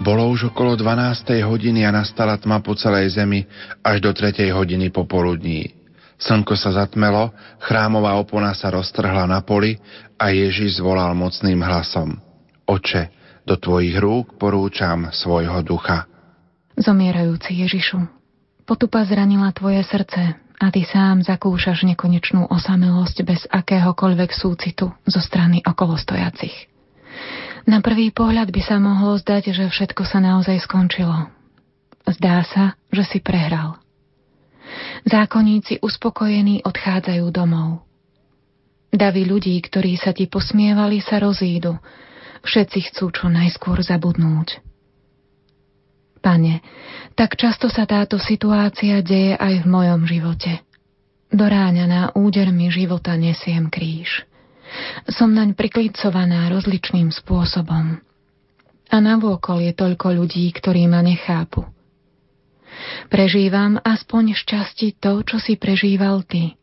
Bolo 0.00 0.32
už 0.32 0.48
okolo 0.48 0.80
12. 0.80 1.44
hodiny 1.44 1.84
a 1.84 1.92
nastala 1.92 2.40
tma 2.40 2.64
po 2.64 2.72
celej 2.72 3.20
zemi 3.20 3.44
až 3.84 4.00
do 4.00 4.16
3. 4.16 4.48
hodiny 4.48 4.88
popoludní. 4.88 5.76
Slnko 6.16 6.56
sa 6.56 6.72
zatmelo, 6.72 7.36
chrámová 7.60 8.16
opona 8.16 8.56
sa 8.56 8.72
roztrhla 8.72 9.28
na 9.28 9.44
poli 9.44 9.76
a 10.16 10.32
Ježiš 10.32 10.80
zvolal 10.80 11.12
mocným 11.12 11.60
hlasom. 11.60 12.16
Oče, 12.64 13.12
do 13.44 13.60
tvojich 13.60 14.00
rúk 14.00 14.40
porúčam 14.40 15.12
svojho 15.12 15.60
ducha. 15.60 16.08
Zomierajúci 16.80 17.60
Ježišu, 17.60 18.00
potupa 18.64 19.04
zranila 19.04 19.52
tvoje 19.52 19.84
srdce 19.84 20.32
a 20.56 20.66
ty 20.72 20.80
sám 20.80 21.28
zakúšaš 21.28 21.84
nekonečnú 21.84 22.48
osamelosť 22.48 23.16
bez 23.20 23.44
akéhokoľvek 23.52 24.32
súcitu 24.32 24.96
zo 25.04 25.20
strany 25.20 25.60
okolostojacich. 25.60 26.69
Na 27.68 27.84
prvý 27.84 28.08
pohľad 28.12 28.48
by 28.48 28.62
sa 28.64 28.80
mohlo 28.80 29.16
zdať, 29.20 29.52
že 29.52 29.64
všetko 29.68 30.02
sa 30.08 30.20
naozaj 30.20 30.60
skončilo. 30.64 31.28
Zdá 32.08 32.40
sa, 32.48 32.64
že 32.88 33.04
si 33.04 33.18
prehral. 33.20 33.76
Zákonníci 35.04 35.82
uspokojení 35.82 36.62
odchádzajú 36.64 37.26
domov. 37.32 37.84
Davy 38.90 39.22
ľudí, 39.22 39.54
ktorí 39.62 39.94
sa 39.98 40.10
ti 40.10 40.26
posmievali, 40.26 40.98
sa 40.98 41.22
rozídu. 41.22 41.78
Všetci 42.42 42.90
chcú 42.90 43.12
čo 43.12 43.26
najskôr 43.28 43.84
zabudnúť. 43.84 44.58
Pane, 46.20 46.60
tak 47.16 47.40
často 47.40 47.72
sa 47.72 47.88
táto 47.88 48.20
situácia 48.20 49.00
deje 49.00 49.36
aj 49.40 49.64
v 49.64 49.66
mojom 49.66 50.04
živote. 50.04 50.60
Do 51.30 51.46
ráňa 51.46 52.12
údermi 52.12 52.68
života 52.68 53.14
nesiem 53.16 53.70
kríž. 53.70 54.28
Som 55.10 55.34
naň 55.34 55.58
priklicovaná 55.58 56.50
rozličným 56.50 57.10
spôsobom. 57.10 57.98
A 58.90 58.96
navôkol 58.98 59.62
je 59.70 59.72
toľko 59.74 60.18
ľudí, 60.18 60.50
ktorí 60.50 60.90
ma 60.90 61.02
nechápu. 61.02 61.62
Prežívam 63.10 63.78
aspoň 63.82 64.34
šťastí 64.34 64.98
to, 64.98 65.22
čo 65.26 65.36
si 65.38 65.58
prežíval 65.58 66.22
ty. 66.26 66.58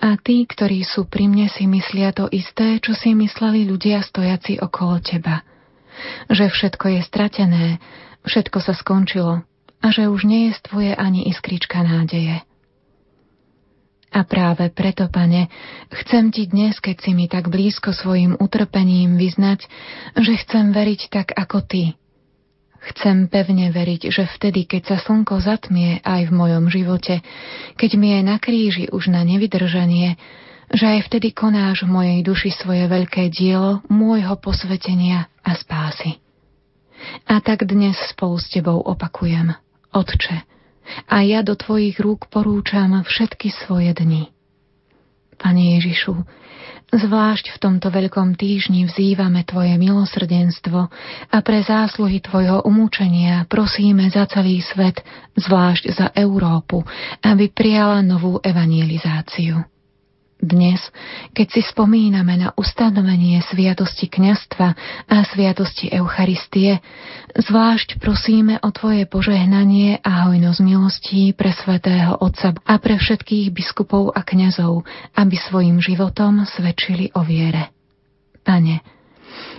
A 0.00 0.16
tí, 0.16 0.48
ktorí 0.48 0.80
sú 0.80 1.04
pri 1.04 1.28
mne, 1.28 1.52
si 1.52 1.68
myslia 1.68 2.16
to 2.16 2.28
isté, 2.32 2.80
čo 2.80 2.96
si 2.96 3.12
mysleli 3.12 3.68
ľudia 3.68 4.00
stojaci 4.00 4.56
okolo 4.56 4.96
teba. 5.04 5.44
Že 6.32 6.48
všetko 6.48 6.86
je 6.96 7.00
stratené, 7.04 7.64
všetko 8.24 8.58
sa 8.64 8.72
skončilo 8.72 9.44
a 9.80 9.86
že 9.92 10.08
už 10.08 10.24
nie 10.24 10.48
je 10.48 10.60
tvoje 10.64 10.92
ani 10.96 11.28
iskrička 11.28 11.84
nádeje. 11.84 12.40
A 14.10 14.26
práve 14.26 14.74
preto, 14.74 15.06
pane, 15.06 15.46
chcem 16.02 16.34
ti 16.34 16.50
dnes, 16.50 16.82
keď 16.82 16.96
si 16.98 17.10
mi 17.14 17.30
tak 17.30 17.46
blízko 17.46 17.94
svojim 17.94 18.34
utrpením 18.42 19.14
vyznať, 19.14 19.70
že 20.18 20.32
chcem 20.42 20.74
veriť 20.74 21.00
tak 21.14 21.30
ako 21.30 21.62
ty. 21.62 21.94
Chcem 22.80 23.28
pevne 23.30 23.70
veriť, 23.70 24.10
že 24.10 24.24
vtedy, 24.40 24.66
keď 24.66 24.82
sa 24.88 24.96
slnko 24.98 25.38
zatmie 25.44 26.02
aj 26.02 26.26
v 26.26 26.32
mojom 26.32 26.72
živote, 26.72 27.22
keď 27.76 27.90
mi 28.00 28.16
je 28.16 28.20
na 28.24 28.36
kríži 28.40 28.88
už 28.90 29.12
na 29.12 29.22
nevydržanie, 29.22 30.16
že 30.72 30.84
aj 30.86 31.12
vtedy 31.12 31.30
konáš 31.30 31.84
v 31.84 31.92
mojej 31.92 32.18
duši 32.24 32.50
svoje 32.56 32.88
veľké 32.88 33.30
dielo 33.30 33.84
môjho 33.92 34.34
posvetenia 34.40 35.28
a 35.44 35.54
spásy. 35.54 36.18
A 37.28 37.38
tak 37.44 37.68
dnes 37.68 37.94
spolu 38.10 38.40
s 38.40 38.48
tebou 38.48 38.80
opakujem, 38.80 39.54
Otče, 39.92 40.46
a 41.08 41.22
ja 41.24 41.40
do 41.40 41.56
tvojich 41.56 41.98
rúk 41.98 42.28
porúčam 42.28 42.94
všetky 43.02 43.50
svoje 43.52 43.94
dni. 43.96 44.30
Pane 45.40 45.80
Ježišu, 45.80 46.20
zvlášť 46.92 47.56
v 47.56 47.58
tomto 47.58 47.88
veľkom 47.88 48.36
týždni 48.36 48.84
vzývame 48.84 49.40
Tvoje 49.48 49.80
milosrdenstvo 49.80 50.92
a 51.32 51.36
pre 51.40 51.64
zásluhy 51.64 52.20
Tvojho 52.20 52.60
umúčenia 52.68 53.48
prosíme 53.48 54.12
za 54.12 54.28
celý 54.28 54.60
svet, 54.60 55.00
zvlášť 55.40 55.84
za 55.96 56.06
Európu, 56.12 56.84
aby 57.24 57.48
prijala 57.48 58.04
novú 58.04 58.36
evangelizáciu. 58.44 59.79
Dnes, 60.40 60.80
keď 61.36 61.46
si 61.52 61.60
spomíname 61.60 62.32
na 62.40 62.56
ustanovenie 62.56 63.44
sviatosti 63.44 64.08
kňastva 64.08 64.68
a 65.04 65.16
sviatosti 65.28 65.92
Eucharistie, 65.92 66.80
zvlášť 67.36 68.00
prosíme 68.00 68.56
o 68.64 68.72
Tvoje 68.72 69.04
požehnanie 69.04 70.00
a 70.00 70.32
hojnosť 70.32 70.60
milostí 70.64 71.36
pre 71.36 71.52
svätého 71.52 72.16
Otca 72.16 72.56
a 72.56 72.74
pre 72.80 72.96
všetkých 72.96 73.52
biskupov 73.52 74.16
a 74.16 74.24
kňazov, 74.24 74.88
aby 75.12 75.36
svojim 75.36 75.76
životom 75.76 76.48
svedčili 76.48 77.12
o 77.12 77.20
viere. 77.20 77.68
Pane, 78.40 78.80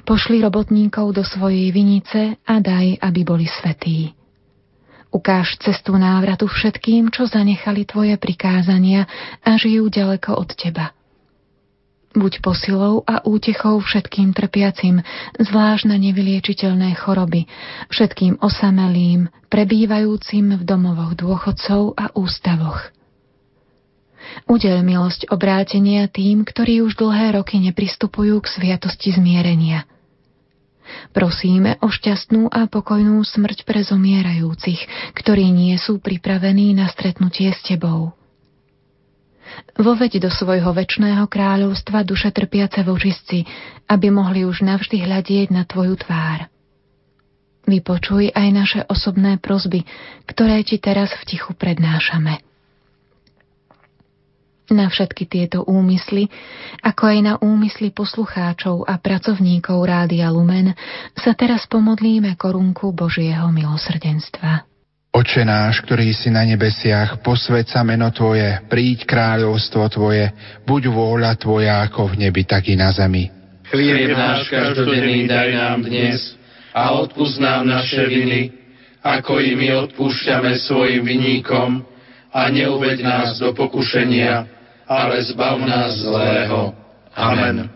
pošli 0.02 0.42
robotníkov 0.42 1.14
do 1.14 1.22
svojej 1.22 1.70
vinice 1.70 2.42
a 2.42 2.58
daj, 2.58 2.98
aby 3.06 3.22
boli 3.22 3.46
svetí. 3.46 4.18
Ukáž 5.12 5.60
cestu 5.60 6.00
návratu 6.00 6.48
všetkým, 6.48 7.12
čo 7.12 7.28
zanechali 7.28 7.84
tvoje 7.84 8.16
prikázania 8.16 9.12
a 9.44 9.60
žijú 9.60 9.92
ďaleko 9.92 10.40
od 10.40 10.56
teba. 10.56 10.96
Buď 12.16 12.40
posilou 12.40 13.04
a 13.04 13.24
útechou 13.24 13.80
všetkým 13.84 14.32
trpiacim, 14.32 15.04
zvlášť 15.36 15.84
na 15.88 16.00
nevyliečiteľné 16.00 16.96
choroby, 16.96 17.48
všetkým 17.92 18.40
osamelým, 18.40 19.28
prebývajúcim 19.52 20.60
v 20.60 20.64
domovoch 20.64 21.16
dôchodcov 21.16 21.96
a 21.96 22.12
ústavoch. 22.16 22.92
Udel 24.48 24.80
milosť 24.84 25.28
obrátenia 25.28 26.08
tým, 26.08 26.48
ktorí 26.48 26.84
už 26.88 26.96
dlhé 26.96 27.36
roky 27.36 27.60
nepristupujú 27.60 28.40
k 28.40 28.48
sviatosti 28.48 29.12
zmierenia– 29.12 29.84
Prosíme 31.12 31.80
o 31.84 31.88
šťastnú 31.92 32.48
a 32.52 32.68
pokojnú 32.68 33.20
smrť 33.24 33.64
pre 33.68 33.84
zomierajúcich, 33.84 35.14
ktorí 35.18 35.52
nie 35.52 35.76
sú 35.76 36.00
pripravení 36.00 36.72
na 36.76 36.88
stretnutie 36.88 37.52
s 37.52 37.62
Tebou. 37.64 38.16
Voveď 39.76 40.24
do 40.24 40.30
svojho 40.32 40.72
väčšného 40.72 41.28
kráľovstva 41.28 42.08
duše 42.08 42.32
trpiace 42.32 42.88
vožisci, 42.88 43.44
aby 43.88 44.08
mohli 44.08 44.48
už 44.48 44.64
navždy 44.64 45.04
hľadieť 45.04 45.52
na 45.52 45.68
Tvoju 45.68 46.00
tvár. 46.00 46.48
Vypočuj 47.68 48.32
aj 48.34 48.48
naše 48.52 48.80
osobné 48.88 49.38
prozby, 49.38 49.84
ktoré 50.28 50.64
Ti 50.64 50.80
teraz 50.80 51.12
v 51.14 51.24
tichu 51.36 51.52
prednášame. 51.54 52.51
Na 54.72 54.88
všetky 54.88 55.28
tieto 55.28 55.68
úmysly, 55.68 56.32
ako 56.80 57.04
aj 57.12 57.18
na 57.20 57.34
úmysly 57.44 57.92
poslucháčov 57.92 58.88
a 58.88 58.96
pracovníkov 59.04 59.84
Rádia 59.84 60.32
Lumen, 60.32 60.72
sa 61.20 61.36
teraz 61.36 61.68
pomodlíme 61.68 62.40
korunku 62.40 62.96
Božieho 62.96 63.52
milosrdenstva. 63.52 64.64
Oče 65.12 65.44
náš, 65.44 65.84
ktorý 65.84 66.16
si 66.16 66.32
na 66.32 66.48
nebesiach, 66.48 67.20
posved 67.20 67.68
sa 67.68 67.84
meno 67.84 68.08
Tvoje, 68.16 68.64
príď 68.72 69.04
kráľovstvo 69.04 69.92
Tvoje, 69.92 70.32
buď 70.64 70.88
vôľa 70.88 71.36
Tvoja 71.36 71.84
ako 71.92 72.16
v 72.16 72.24
nebi, 72.24 72.48
tak 72.48 72.72
i 72.72 72.80
na 72.80 72.96
zemi. 72.96 73.28
Chlieb 73.68 74.16
náš 74.16 74.48
každodenný 74.48 75.28
daj 75.28 75.52
nám 75.52 75.84
dnes 75.84 76.40
a 76.72 76.96
odpúsť 76.96 77.44
nám 77.44 77.68
naše 77.68 78.08
viny, 78.08 78.56
ako 79.04 79.36
i 79.44 79.52
my 79.52 79.68
odpúšťame 79.84 80.56
svojim 80.64 81.04
viníkom 81.04 81.84
a 82.32 82.48
neuveď 82.48 83.04
nás 83.04 83.36
do 83.36 83.52
pokušenia, 83.52 84.61
ale 84.92 85.24
zbav 85.24 85.56
nás 85.64 86.04
zlého. 86.04 86.76
Amen. 87.16 87.72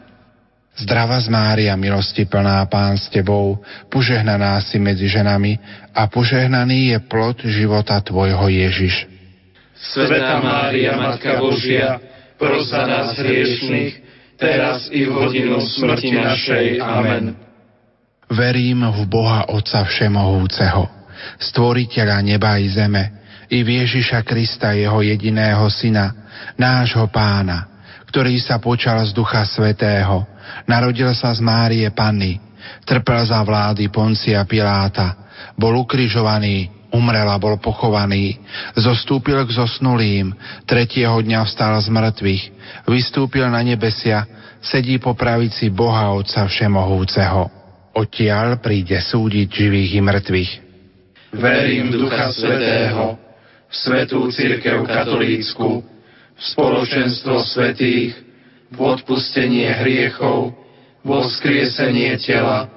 Zdrava 0.75 1.15
z 1.23 1.31
Mária, 1.31 1.71
milosti 1.79 2.27
plná 2.27 2.67
Pán 2.67 2.99
s 2.99 3.07
Tebou, 3.07 3.63
požehnaná 3.87 4.59
si 4.59 4.75
medzi 4.75 5.07
ženami 5.07 5.55
a 5.95 6.03
požehnaný 6.11 6.91
je 6.91 6.97
plod 7.07 7.39
života 7.47 7.95
Tvojho 8.03 8.51
Ježiš. 8.51 9.07
Sveta 9.95 10.43
Mária, 10.43 10.99
Matka 10.99 11.39
Božia, 11.39 11.95
pros 12.35 12.67
za 12.75 12.83
nás 12.83 13.15
hriešných, 13.15 14.03
teraz 14.35 14.91
i 14.91 15.07
v 15.07 15.15
hodinu 15.15 15.63
smrti 15.63 16.11
našej. 16.11 16.83
Amen. 16.83 17.39
Verím 18.27 18.83
v 18.83 18.99
Boha 19.07 19.47
Otca 19.47 19.87
Všemohúceho, 19.87 20.91
Stvoriteľa 21.39 22.19
neba 22.19 22.59
i 22.59 22.67
zeme, 22.67 23.23
i 23.47 23.63
v 23.63 23.79
Ježiša 23.79 24.27
Krista, 24.27 24.75
Jeho 24.75 24.99
jediného 24.99 25.63
Syna, 25.71 26.24
nášho 26.55 27.07
pána, 27.11 27.85
ktorý 28.09 28.37
sa 28.39 28.61
počal 28.61 29.03
z 29.05 29.11
Ducha 29.11 29.43
Svetého, 29.43 30.23
narodil 30.69 31.11
sa 31.13 31.35
z 31.35 31.43
Márie 31.43 31.87
Panny, 31.91 32.39
trpel 32.87 33.21
za 33.27 33.43
vlády 33.43 33.91
Poncia 33.91 34.43
Piláta, 34.47 35.25
bol 35.55 35.75
ukrižovaný, 35.79 36.75
Umrel 36.95 37.27
a 37.27 37.35
bol 37.35 37.59
pochovaný. 37.59 38.39
Zostúpil 38.71 39.35
k 39.43 39.51
zosnulým. 39.51 40.31
Tretieho 40.63 41.19
dňa 41.19 41.43
vstal 41.43 41.75
z 41.83 41.91
mŕtvych. 41.91 42.43
Vystúpil 42.87 43.43
na 43.51 43.59
nebesia. 43.59 44.23
Sedí 44.63 44.95
po 44.95 45.11
pravici 45.11 45.67
Boha 45.67 46.15
Otca 46.15 46.47
Všemohúceho. 46.47 47.51
Odtiaľ 47.99 48.63
príde 48.63 48.95
súdiť 48.95 49.47
živých 49.51 49.91
i 49.99 50.01
mŕtvych. 50.01 50.51
Verím 51.35 51.91
v 51.91 51.95
Ducha 52.07 52.31
Svetého, 52.31 53.19
v 53.67 53.75
Svetú 53.75 54.31
Církev 54.31 54.87
Katolícku, 54.87 55.83
spoločenstvo 56.39 57.43
svetých, 57.43 58.13
v 58.71 58.79
odpustenie 58.81 59.71
hriechov, 59.71 60.51
vo 61.05 61.17
vzkriesenie 61.21 62.17
tela 62.17 62.67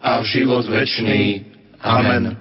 a 0.00 0.18
v 0.20 0.24
život 0.24 0.64
večný. 0.66 1.44
Amen. 1.84 2.34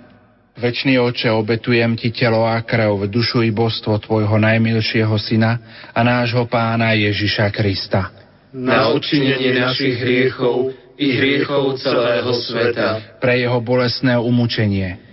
Večný 0.54 1.02
oče, 1.02 1.34
obetujem 1.34 1.98
ti 1.98 2.14
telo 2.14 2.46
a 2.46 2.62
krv, 2.62 3.10
dušu 3.10 3.42
i 3.42 3.52
božstvo 3.52 3.98
tvojho 3.98 4.38
najmilšieho 4.38 5.18
syna 5.18 5.58
a 5.92 6.00
nášho 6.06 6.46
pána 6.46 6.94
Ježiša 6.94 7.50
Krista. 7.50 8.14
Na 8.54 8.94
učinenie 8.94 9.58
našich 9.58 9.98
hriechov 9.98 10.78
i 10.94 11.10
hriechov 11.18 11.82
celého 11.82 12.30
sveta. 12.38 13.18
Pre 13.18 13.34
jeho 13.34 13.58
bolestné 13.66 14.14
umúčenie. 14.14 15.13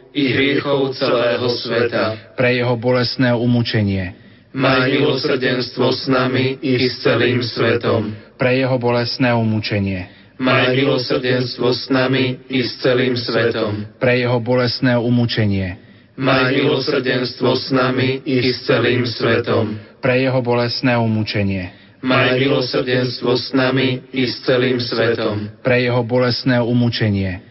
i 0.11 0.23
hriechov 0.31 0.95
celého 0.95 1.47
sveta. 1.49 2.35
Pre 2.35 2.49
jeho 2.51 2.75
bolestné 2.75 3.31
umúčenie. 3.35 4.15
Maj 4.51 4.91
milosrdenstvo 4.91 5.95
s 5.95 6.11
nami 6.11 6.59
i 6.59 6.75
s 6.75 6.99
celým 6.99 7.39
svetom. 7.39 8.11
Pre 8.35 8.51
jeho 8.51 8.75
bolestné 8.75 9.31
umúčenie 9.31 10.21
Maj 10.41 10.73
milosrdenstvo 10.73 11.69
s 11.69 11.85
nami 11.93 12.33
i 12.49 12.65
s 12.65 12.81
celým 12.81 13.13
svetom. 13.13 13.85
Pre 14.01 14.09
jeho 14.17 14.41
bolestné 14.41 14.97
umúčenie. 14.97 15.77
Maj 16.17 16.57
milosrdenstvo 16.57 17.53
s 17.53 17.69
nami 17.69 18.25
i 18.25 18.41
s 18.49 18.65
celým 18.65 19.05
svetom. 19.05 19.77
Pre 20.01 20.17
jeho 20.17 20.41
bolestné 20.41 20.97
umúčenie. 20.97 21.69
Maj 22.01 22.41
milosrdenstvo 22.41 23.37
s 23.37 23.53
nami 23.53 24.01
i 24.09 24.25
s 24.25 24.41
celým 24.41 24.81
svetom. 24.81 25.61
Pre 25.61 25.77
jeho 25.77 26.01
bolestné 26.01 26.57
umúčenie. 26.57 27.50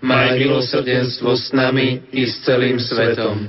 Maj 0.00 0.38
milosrdenstvo 0.40 1.36
s 1.36 1.52
nami 1.52 2.00
i 2.12 2.24
s 2.24 2.40
celým 2.44 2.80
svetom. 2.80 3.48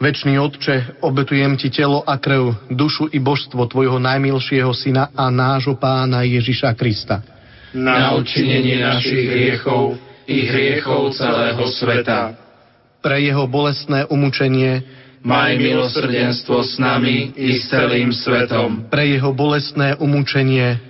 Večný 0.00 0.40
Otče, 0.40 1.04
obetujem 1.04 1.60
Ti 1.60 1.68
telo 1.68 2.00
a 2.00 2.16
krv, 2.16 2.72
dušu 2.72 3.12
i 3.12 3.20
božstvo 3.20 3.68
Tvojho 3.68 4.00
najmilšieho 4.00 4.72
Syna 4.72 5.12
a 5.12 5.28
nášho 5.28 5.76
Pána 5.76 6.24
Ježiša 6.24 6.72
Krista 6.72 7.20
na 7.74 8.18
učinenie 8.18 8.82
našich 8.82 9.30
hriechov 9.30 9.94
i 10.26 10.46
hriechov 10.46 11.14
celého 11.14 11.62
sveta. 11.70 12.34
Pre 13.00 13.16
jeho 13.16 13.46
bolestné 13.46 14.04
umúčenie 14.10 14.82
maj 15.22 15.56
milosrdenstvo 15.56 16.60
s 16.66 16.76
nami 16.76 17.32
i 17.38 17.56
s 17.56 17.70
celým 17.70 18.10
svetom. 18.12 18.90
Pre 18.90 19.04
jeho 19.06 19.30
bolestné 19.32 19.96
umúčenie 19.96 20.89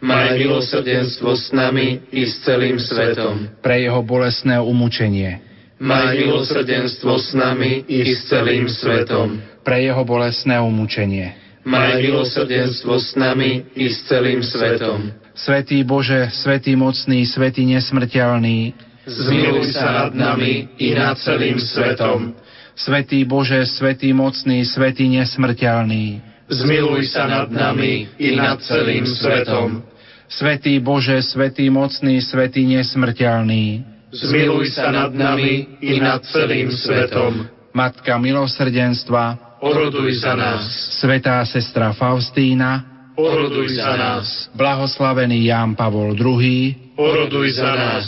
Maj 0.00 0.36
milosrdenstvo 0.36 1.32
s 1.32 1.56
nami 1.56 2.04
i 2.12 2.28
s 2.28 2.44
celým 2.44 2.76
svetom. 2.76 3.48
Pre 3.64 3.76
jeho 3.80 4.00
bolestné 4.04 4.60
umúčenie. 4.60 5.40
Maj 5.80 6.16
milosrdenstvo 6.20 7.16
s 7.16 7.32
nami 7.32 7.84
i 7.88 8.04
s 8.04 8.28
celým 8.28 8.68
svetom. 8.68 9.40
Pre 9.64 9.76
jeho 9.80 10.02
bolestné 10.04 10.60
umúčenie. 10.60 11.32
Maj 11.64 11.98
milosrdenstvo 11.98 12.94
s 13.00 13.16
nami 13.16 13.64
i 13.72 13.88
s 13.88 14.04
celým 14.06 14.44
svetom. 14.44 15.10
Svetý 15.36 15.84
Bože, 15.84 16.32
Svetý 16.32 16.76
mocný, 16.76 17.28
Svetý 17.28 17.64
nesmrteľný, 17.68 18.72
zmiluj 19.04 19.76
sa 19.76 20.08
nad 20.08 20.12
nami 20.16 20.70
i 20.80 20.96
nad 20.96 21.16
celým 21.20 21.60
svetom. 21.60 22.32
Svetý 22.76 23.24
Bože, 23.24 23.64
Svetý 23.68 24.12
mocný, 24.12 24.64
Svetý 24.64 25.08
nesmrteľný, 25.08 26.35
zmiluj 26.50 27.10
sa 27.10 27.26
nad 27.26 27.48
nami 27.50 28.10
i 28.18 28.34
nad 28.38 28.58
celým 28.62 29.06
svetom. 29.06 29.82
Svetý 30.26 30.82
Bože, 30.82 31.22
Svetý 31.22 31.70
mocný, 31.70 32.18
Svetý 32.18 32.66
nesmrteľný, 32.66 33.86
zmiluj 34.10 34.74
sa 34.74 34.90
nad 34.90 35.14
nami 35.14 35.78
i 35.78 36.02
nad 36.02 36.22
celým 36.26 36.70
svetom. 36.74 37.46
Matka 37.70 38.18
milosrdenstva, 38.18 39.58
oroduj 39.62 40.24
za 40.24 40.34
nás. 40.34 40.64
Svetá 40.98 41.38
sestra 41.46 41.94
Faustína, 41.94 42.82
oroduj 43.14 43.78
za 43.78 43.94
nás. 43.94 44.26
Blahoslavený 44.56 45.46
Ján 45.46 45.78
Pavol 45.78 46.16
II, 46.18 46.96
oroduj 46.98 47.60
za 47.60 47.70
nás. 47.76 48.06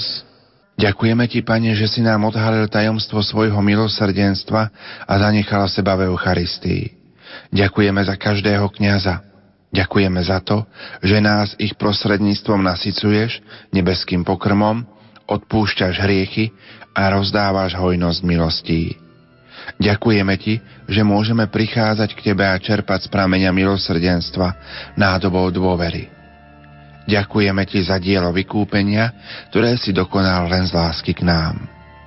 Ďakujeme 0.78 1.26
Ti, 1.26 1.42
Pane, 1.42 1.74
že 1.74 1.90
si 1.90 2.00
nám 2.02 2.30
odhalil 2.30 2.70
tajomstvo 2.70 3.18
svojho 3.18 3.58
milosrdenstva 3.58 4.62
a 5.06 5.12
zanechal 5.18 5.66
seba 5.66 5.98
v 5.98 6.06
Eucharistii. 6.14 6.97
Ďakujeme 7.48 8.00
za 8.04 8.14
každého 8.14 8.68
kniaza. 8.76 9.24
Ďakujeme 9.68 10.20
za 10.24 10.40
to, 10.40 10.64
že 11.04 11.20
nás 11.20 11.52
ich 11.60 11.76
prostredníctvom 11.76 12.64
nasycuješ 12.64 13.44
nebeským 13.68 14.24
pokrmom, 14.24 14.84
odpúšťaš 15.28 16.00
hriechy 16.00 16.56
a 16.96 17.12
rozdávaš 17.12 17.76
hojnosť 17.76 18.20
milostí. 18.24 18.96
Ďakujeme 19.76 20.34
Ti, 20.40 20.54
že 20.88 21.02
môžeme 21.04 21.44
prichádzať 21.52 22.16
k 22.16 22.32
Tebe 22.32 22.48
a 22.48 22.56
čerpať 22.56 23.06
z 23.06 23.08
prameňa 23.12 23.52
milosrdenstva 23.52 24.48
nádobou 24.96 25.52
dôvery. 25.52 26.08
Ďakujeme 27.04 27.62
Ti 27.68 27.78
za 27.84 28.00
dielo 28.00 28.32
vykúpenia, 28.32 29.12
ktoré 29.52 29.76
si 29.76 29.92
dokonal 29.92 30.48
len 30.48 30.64
z 30.64 30.72
lásky 30.72 31.12
k 31.12 31.28
nám. 31.28 31.60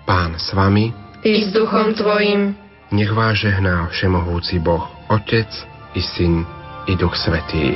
Pán 0.09 0.33
s 0.41 0.49
Vami 0.57 0.89
i 1.21 1.45
s 1.45 1.53
duchom 1.53 1.93
Tvojim. 1.93 2.57
Nech 2.89 3.13
vás 3.13 3.37
žehná 3.37 3.87
Všemohúci 3.93 4.57
Boh, 4.57 4.89
Otec 5.11 5.67
i 5.93 6.01
Syn 6.01 6.45
i 6.87 6.95
Duch 6.95 7.15
Svetý. 7.19 7.75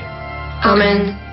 Amen. 0.63 1.24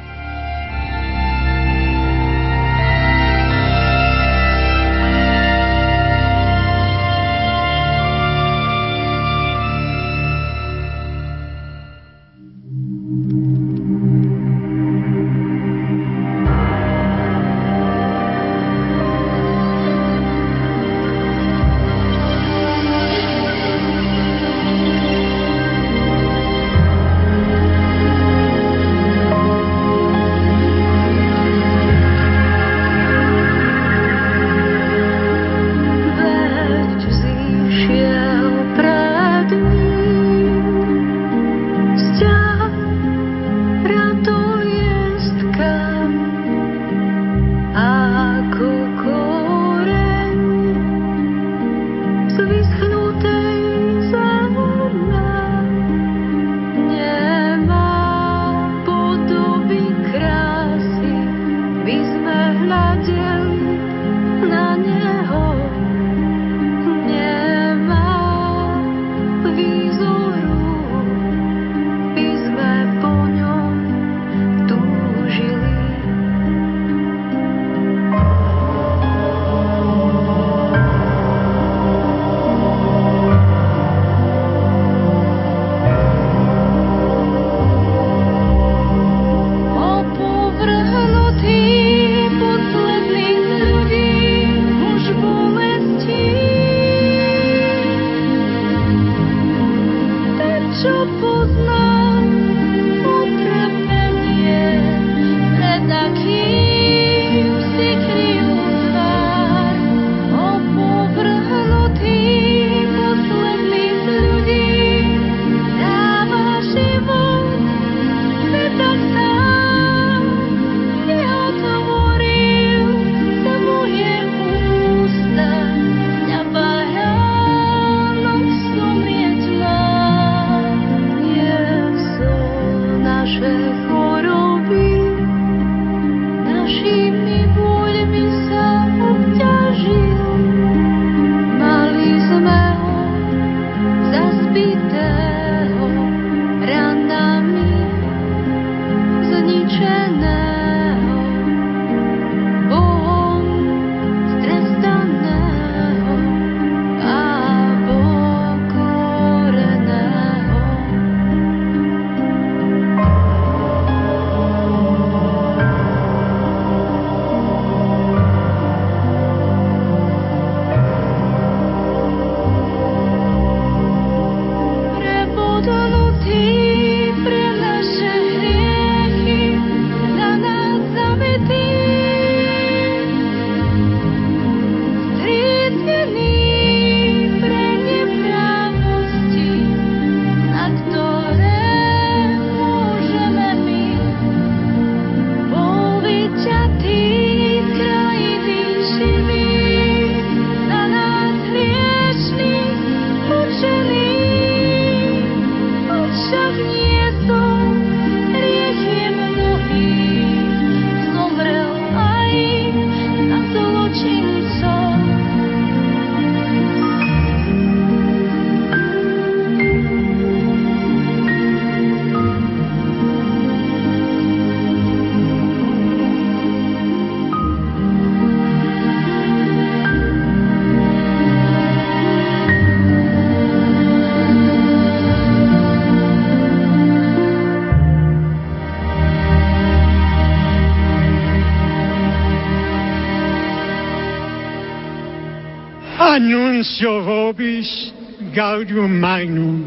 Annuncio 246.23 247.03
vobis 247.03 247.91
gaudium 248.31 248.95
magnum. 248.95 249.67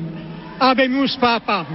Abemus 0.56 1.20
papam. 1.20 1.68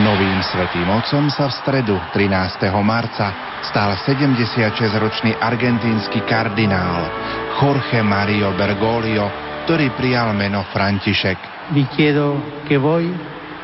Novým 0.00 0.40
svetým 0.40 0.88
otcom 0.88 1.28
sa 1.28 1.52
v 1.52 1.56
stredu 1.60 2.00
13. 2.16 2.64
marca 2.80 3.60
stal 3.60 3.92
76-ročný 4.08 5.36
argentínsky 5.36 6.24
kardinál 6.24 7.12
Jorge 7.60 8.00
Mario 8.00 8.56
Bergoglio, 8.56 9.28
ktorý 9.68 9.92
prijal 9.92 10.32
meno 10.32 10.64
František. 10.72 11.36
Vi 11.76 11.84
chiedo 11.92 12.40
che 12.64 12.80
voi 12.80 13.12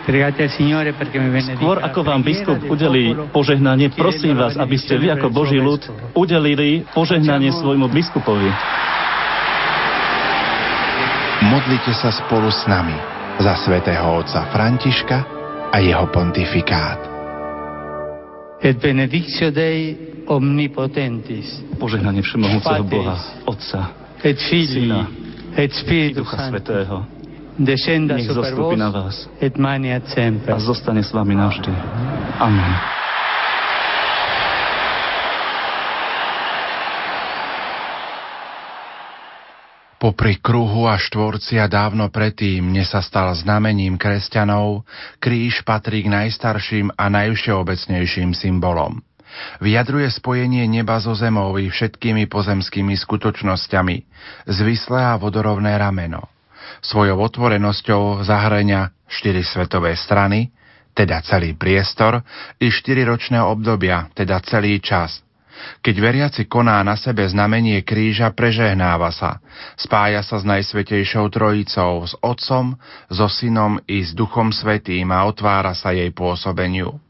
Skôr 0.05 1.81
ako 1.81 2.01
vám 2.05 2.21
biskup 2.21 2.61
udelí 2.69 3.17
požehnanie, 3.33 3.89
prosím 3.89 4.37
vás, 4.37 4.53
aby 4.61 4.77
ste 4.77 5.01
vy 5.01 5.09
ako 5.09 5.33
Boží 5.33 5.57
ľud 5.57 5.81
udelili 6.13 6.85
požehnanie 6.93 7.49
svojmu 7.57 7.89
biskupovi. 7.89 8.53
Modlite 11.45 11.93
sa 11.97 12.13
spolu 12.13 12.53
s 12.53 12.69
nami 12.69 12.97
za 13.41 13.57
svätého 13.65 14.05
otca 14.21 14.45
Františka 14.53 15.19
a 15.73 15.77
jeho 15.81 16.07
pontifikát. 16.13 17.01
Et 18.65 18.77
benedictio 18.77 19.53
Dei 19.53 19.97
omnipotentis. 20.25 21.65
Požehnanie 21.77 22.25
všemohúceho 22.25 22.85
Boha, 22.89 23.17
Otca, 23.45 23.93
et 24.25 24.41
Filii, 24.41 24.89
Syna, 24.89 25.05
et 25.53 25.69
Spiritus 25.73 26.25
Ducha. 26.25 26.49
Svetého, 26.49 26.97
descenda 27.59 28.19
nech 28.19 28.27
super 28.27 28.51
zostupí 28.51 28.75
vos 28.75 28.83
na 28.83 28.91
vás 28.91 29.17
et 29.41 29.55
semper. 30.11 30.55
a 30.55 30.59
zostane 30.59 31.03
s 31.03 31.11
vami 31.15 31.35
navždy. 31.35 31.73
Amen. 32.43 32.73
Popri 40.05 40.37
kruhu 40.37 40.85
a 40.85 41.01
štvorcia 41.01 41.65
dávno 41.65 42.13
predtým, 42.13 42.61
mne 42.61 42.85
sa 42.85 43.01
stal 43.01 43.33
znamením 43.33 43.97
kresťanov, 43.97 44.85
kríž 45.17 45.65
patrí 45.65 46.05
k 46.05 46.13
najstarším 46.13 46.93
a 46.93 47.09
najvšeobecnejším 47.09 48.37
symbolom. 48.37 49.01
Vyjadruje 49.65 50.13
spojenie 50.13 50.69
neba 50.69 51.01
so 51.01 51.17
zemou 51.17 51.57
i 51.57 51.73
všetkými 51.73 52.29
pozemskými 52.29 52.93
skutočnosťami, 53.01 53.97
zvislé 54.45 55.01
a 55.09 55.17
vodorovné 55.17 55.73
rameno. 55.81 56.34
Svojou 56.85 57.17
otvorenosťou 57.17 58.21
zahrania 58.29 58.93
štyri 59.09 59.41
svetové 59.41 59.97
strany, 59.97 60.53
teda 60.93 61.25
celý 61.25 61.57
priestor, 61.57 62.21
i 62.61 62.69
štyri 62.69 63.03
ročné 63.09 63.41
obdobia, 63.41 64.13
teda 64.13 64.39
celý 64.45 64.79
čas. 64.85 65.25
Keď 65.81 65.95
veriaci 65.97 66.43
koná 66.45 66.83
na 66.85 66.99
sebe 66.99 67.25
znamenie 67.25 67.81
kríža, 67.87 68.35
prežehnáva 68.35 69.09
sa. 69.15 69.41
Spája 69.81 70.21
sa 70.21 70.37
s 70.37 70.45
Najsvetejšou 70.45 71.31
Trojicou, 71.31 72.05
s 72.05 72.13
Otcom, 72.21 72.77
so 73.09 73.27
Synom 73.31 73.81
i 73.89 74.05
s 74.05 74.13
Duchom 74.13 74.53
Svetým 74.53 75.09
a 75.15 75.25
otvára 75.25 75.73
sa 75.73 75.95
jej 75.95 76.11
pôsobeniu. 76.13 77.01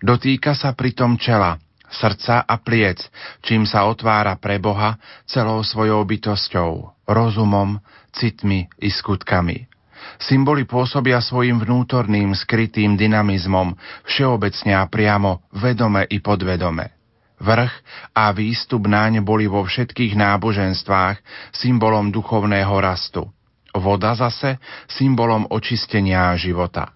Dotýka 0.00 0.54
sa 0.54 0.72
pritom 0.72 1.18
čela, 1.18 1.58
srdca 1.90 2.42
a 2.42 2.54
pliec, 2.58 3.02
čím 3.42 3.68
sa 3.68 3.86
otvára 3.86 4.36
pre 4.38 4.58
Boha 4.58 4.98
celou 5.28 5.62
svojou 5.62 6.02
bytosťou, 6.04 7.04
rozumom, 7.06 7.78
citmi 8.14 8.66
i 8.80 8.88
skutkami. 8.90 9.68
Symboly 10.16 10.64
pôsobia 10.64 11.20
svojim 11.20 11.60
vnútorným 11.60 12.32
skrytým 12.32 12.96
dynamizmom, 12.96 13.76
všeobecne 14.06 14.72
a 14.72 14.86
priamo, 14.88 15.44
vedome 15.52 16.08
i 16.08 16.22
podvedome. 16.22 16.96
Vrch 17.36 17.74
a 18.16 18.32
výstup 18.32 18.88
naň 18.88 19.20
boli 19.20 19.44
vo 19.44 19.60
všetkých 19.60 20.16
náboženstvách 20.16 21.20
symbolom 21.52 22.08
duchovného 22.08 22.72
rastu. 22.80 23.28
Voda 23.76 24.16
zase 24.16 24.56
symbolom 24.88 25.44
očistenia 25.52 26.32
života. 26.40 26.95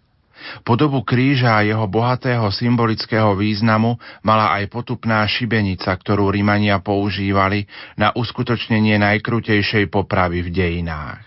Podobu 0.65 1.05
kríža 1.05 1.61
a 1.61 1.67
jeho 1.67 1.85
bohatého 1.85 2.49
symbolického 2.49 3.37
významu 3.37 4.01
mala 4.25 4.57
aj 4.57 4.73
potupná 4.73 5.23
šibenica, 5.29 5.93
ktorú 5.93 6.33
Rimania 6.33 6.81
používali 6.81 7.69
na 8.01 8.11
uskutočnenie 8.17 8.97
najkrutejšej 8.97 9.93
popravy 9.93 10.41
v 10.47 10.51
dejinách. 10.51 11.21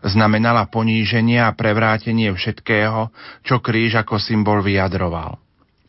Znamenala 0.00 0.64
poníženie 0.72 1.44
a 1.44 1.52
prevrátenie 1.52 2.32
všetkého, 2.32 3.12
čo 3.44 3.60
kríž 3.60 4.00
ako 4.00 4.16
symbol 4.16 4.64
vyjadroval. 4.64 5.43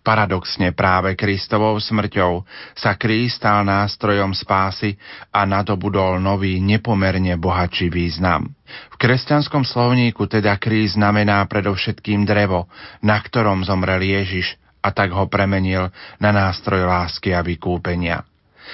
Paradoxne 0.05 0.69
práve 0.69 1.17
Kristovou 1.17 1.81
smrťou 1.81 2.45
sa 2.77 2.93
kríž 2.93 3.41
stal 3.41 3.65
nástrojom 3.65 4.37
spásy 4.37 5.01
a 5.33 5.49
nadobudol 5.49 6.21
nový 6.21 6.61
nepomerne 6.61 7.33
bohatší 7.41 7.89
význam. 7.89 8.53
V 8.93 8.95
kresťanskom 9.01 9.65
slovníku 9.65 10.29
teda 10.29 10.61
kríž 10.61 10.93
znamená 10.93 11.41
predovšetkým 11.49 12.21
drevo, 12.21 12.69
na 13.01 13.17
ktorom 13.17 13.65
zomrel 13.65 14.05
Ježiš 14.05 14.61
a 14.85 14.93
tak 14.93 15.09
ho 15.09 15.25
premenil 15.25 15.89
na 16.21 16.29
nástroj 16.29 16.85
lásky 16.85 17.33
a 17.33 17.41
vykúpenia 17.41 18.21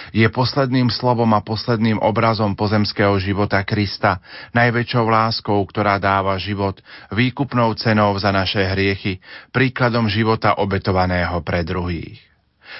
je 0.09 0.25
posledným 0.27 0.89
slovom 0.89 1.29
a 1.37 1.45
posledným 1.45 2.01
obrazom 2.01 2.57
pozemského 2.57 3.15
života 3.21 3.61
Krista, 3.61 4.17
najväčšou 4.57 5.05
láskou, 5.05 5.61
ktorá 5.69 6.01
dáva 6.01 6.35
život, 6.41 6.81
výkupnou 7.13 7.77
cenou 7.77 8.17
za 8.17 8.33
naše 8.33 8.65
hriechy, 8.65 9.21
príkladom 9.53 10.09
života 10.09 10.57
obetovaného 10.57 11.37
pre 11.45 11.61
druhých. 11.61 12.17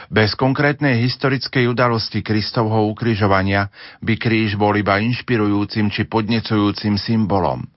Bez 0.08 0.40
konkrétnej 0.40 1.04
historickej 1.04 1.68
udalosti 1.68 2.24
Kristovho 2.24 2.88
ukrižovania 2.88 3.68
by 4.00 4.16
kríž 4.16 4.56
bol 4.56 4.72
iba 4.80 4.98
inšpirujúcim 5.04 5.92
či 5.92 6.08
podnecujúcim 6.08 6.96
symbolom. 6.96 7.68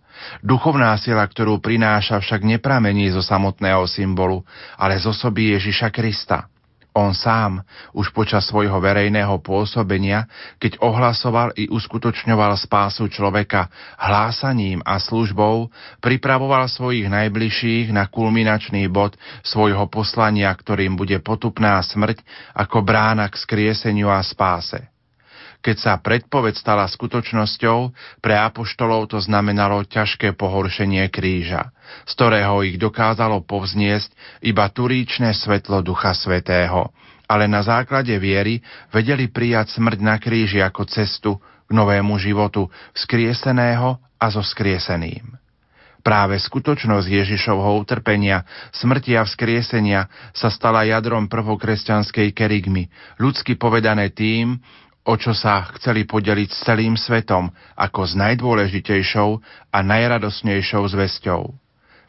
Duchovná 0.41 0.95
sila, 0.95 1.27
ktorú 1.27 1.59
prináša, 1.59 2.23
však 2.23 2.47
nepramení 2.47 3.11
zo 3.11 3.21
samotného 3.21 3.85
symbolu, 3.91 4.47
ale 4.79 4.97
z 4.97 5.11
osoby 5.11 5.59
Ježiša 5.59 5.91
Krista– 5.91 6.47
on 6.95 7.11
sám 7.11 7.67
už 7.91 8.15
počas 8.15 8.47
svojho 8.47 8.79
verejného 8.79 9.43
pôsobenia, 9.43 10.31
keď 10.63 10.79
ohlasoval 10.79 11.51
i 11.59 11.67
uskutočňoval 11.67 12.55
spásu 12.55 13.11
človeka 13.11 13.67
hlásaním 13.99 14.79
a 14.87 15.03
službou, 15.03 15.75
pripravoval 15.99 16.71
svojich 16.71 17.11
najbližších 17.11 17.91
na 17.91 18.07
kulminačný 18.07 18.87
bod 18.87 19.19
svojho 19.43 19.91
poslania, 19.91 20.55
ktorým 20.55 20.95
bude 20.95 21.19
potupná 21.19 21.83
smrť 21.83 22.23
ako 22.55 22.87
brána 22.87 23.27
k 23.27 23.43
skrieseniu 23.43 24.07
a 24.07 24.23
spáse. 24.23 24.94
Keď 25.65 25.77
sa 25.81 25.97
predpoveď 25.97 26.61
stala 26.61 26.85
skutočnosťou, 26.85 27.79
pre 28.21 28.37
apoštolov 28.37 29.09
to 29.09 29.19
znamenalo 29.25 29.81
ťažké 29.89 30.37
pohoršenie 30.37 31.09
kríža, 31.09 31.73
z 32.05 32.13
ktorého 32.21 32.61
ich 32.69 32.77
dokázalo 32.77 33.41
povzniesť 33.49 34.13
iba 34.45 34.69
turíčne 34.69 35.33
svetlo 35.33 35.81
Ducha 35.81 36.13
Svetého, 36.13 36.93
ale 37.25 37.49
na 37.49 37.65
základe 37.65 38.13
viery 38.21 38.61
vedeli 38.93 39.33
prijať 39.33 39.81
smrť 39.81 39.99
na 40.05 40.21
kríži 40.21 40.61
ako 40.61 40.85
cestu 40.85 41.41
k 41.41 41.71
novému 41.73 42.21
životu, 42.21 42.69
vzkrieseného 42.93 43.97
a 44.21 44.27
so 44.29 44.45
skrieseným. 44.45 45.41
Práve 46.05 46.37
skutočnosť 46.37 47.09
Ježišovho 47.09 47.81
utrpenia, 47.81 48.45
smrti 48.77 49.17
a 49.17 49.25
vzkriesenia 49.25 50.13
sa 50.37 50.53
stala 50.53 50.85
jadrom 50.85 51.33
prvokresťanskej 51.33 52.37
kerygmy, 52.37 52.93
ľudsky 53.17 53.57
povedané 53.57 54.13
tým, 54.13 54.61
o 55.05 55.15
čo 55.21 55.37
sa 55.37 55.69
chceli 55.77 56.09
podeliť 56.09 56.49
s 56.49 56.65
celým 56.65 56.97
svetom 56.97 57.53
ako 57.77 58.01
s 58.09 58.17
najdôležitejšou 58.17 59.31
a 59.71 59.79
najradosnejšou 59.85 60.83
zväzťou. 60.97 61.43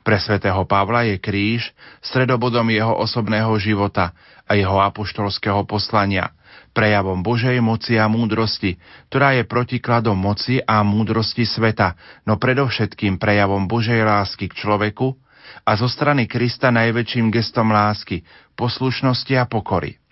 Pre 0.06 0.18
svätého 0.22 0.62
Pavla 0.70 1.04
je 1.10 1.18
kríž 1.18 1.74
stredobodom 2.00 2.70
jeho 2.70 2.94
osobného 2.94 3.52
života 3.58 4.14
a 4.46 4.54
jeho 4.54 4.78
apoštolského 4.78 5.66
poslania, 5.66 6.30
prejavom 6.78 7.26
Božej 7.26 7.58
moci 7.60 7.98
a 7.98 8.06
múdrosti, 8.06 8.78
ktorá 9.10 9.34
je 9.34 9.50
protikladom 9.50 10.16
moci 10.16 10.62
a 10.62 10.86
múdrosti 10.86 11.44
sveta, 11.44 11.98
no 12.24 12.38
predovšetkým 12.38 13.18
prejavom 13.18 13.66
Božej 13.66 14.06
lásky 14.06 14.46
k 14.46 14.56
človeku 14.62 15.18
a 15.66 15.72
zo 15.74 15.90
strany 15.90 16.30
Krista 16.30 16.70
najväčším 16.70 17.34
gestom 17.34 17.74
lásky, 17.74 18.22
poslušnosti 18.54 19.34
a 19.42 19.50
pokory. 19.50 20.05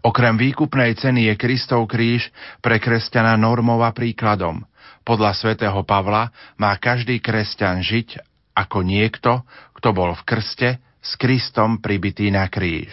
Okrem 0.00 0.36
výkupnej 0.36 0.96
ceny 0.96 1.32
je 1.32 1.34
Kristov 1.36 1.88
kríž 1.90 2.28
pre 2.64 2.80
kresťana 2.80 3.36
normou 3.36 3.80
príkladom. 3.92 4.64
Podľa 5.04 5.32
svätého 5.32 5.80
Pavla 5.84 6.28
má 6.60 6.76
každý 6.76 7.18
kresťan 7.18 7.80
žiť 7.80 8.20
ako 8.52 8.84
niekto, 8.84 9.44
kto 9.76 9.88
bol 9.96 10.12
v 10.12 10.22
krste 10.28 10.68
s 11.00 11.16
Kristom 11.16 11.80
pribitý 11.80 12.28
na 12.28 12.44
kríž. 12.46 12.92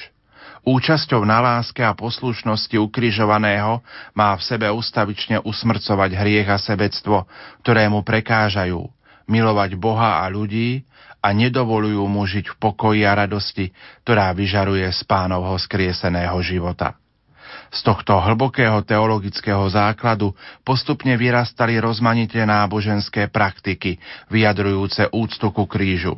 Účasťou 0.68 1.24
na 1.24 1.40
láske 1.40 1.80
a 1.80 1.96
poslušnosti 1.96 2.76
ukrižovaného 2.76 3.80
má 4.12 4.36
v 4.36 4.44
sebe 4.44 4.68
ustavične 4.68 5.40
usmrcovať 5.44 6.12
hriech 6.12 6.48
a 6.52 6.60
sebectvo, 6.60 7.24
ktoré 7.64 7.88
mu 7.88 8.04
prekážajú, 8.04 8.84
milovať 9.28 9.76
Boha 9.80 10.24
a 10.24 10.28
ľudí 10.28 10.87
a 11.28 11.36
nedovolujú 11.36 12.08
mu 12.08 12.24
žiť 12.24 12.56
v 12.56 12.56
pokoji 12.56 13.04
a 13.04 13.12
radosti, 13.12 13.76
ktorá 14.08 14.32
vyžaruje 14.32 14.88
z 14.88 15.04
pánovho 15.04 15.60
skrieseného 15.60 16.40
života. 16.40 16.96
Z 17.68 17.84
tohto 17.84 18.16
hlbokého 18.24 18.80
teologického 18.88 19.68
základu 19.68 20.32
postupne 20.64 21.20
vyrastali 21.20 21.76
rozmanité 21.84 22.48
náboženské 22.48 23.28
praktiky, 23.28 24.00
vyjadrujúce 24.32 25.12
úctu 25.12 25.52
ku 25.52 25.68
krížu. 25.68 26.16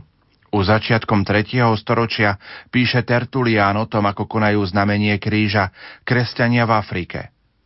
U 0.53 0.61
začiatkom 0.61 1.25
3. 1.25 1.61
storočia 1.77 2.37
píše 2.69 3.01
Tertulián 3.01 3.81
o 3.81 3.89
tom, 3.89 4.05
ako 4.05 4.29
konajú 4.29 4.61
znamenie 4.65 5.17
kríža 5.17 5.73
kresťania 6.05 6.69
v 6.69 6.73
Afrike. 6.77 7.19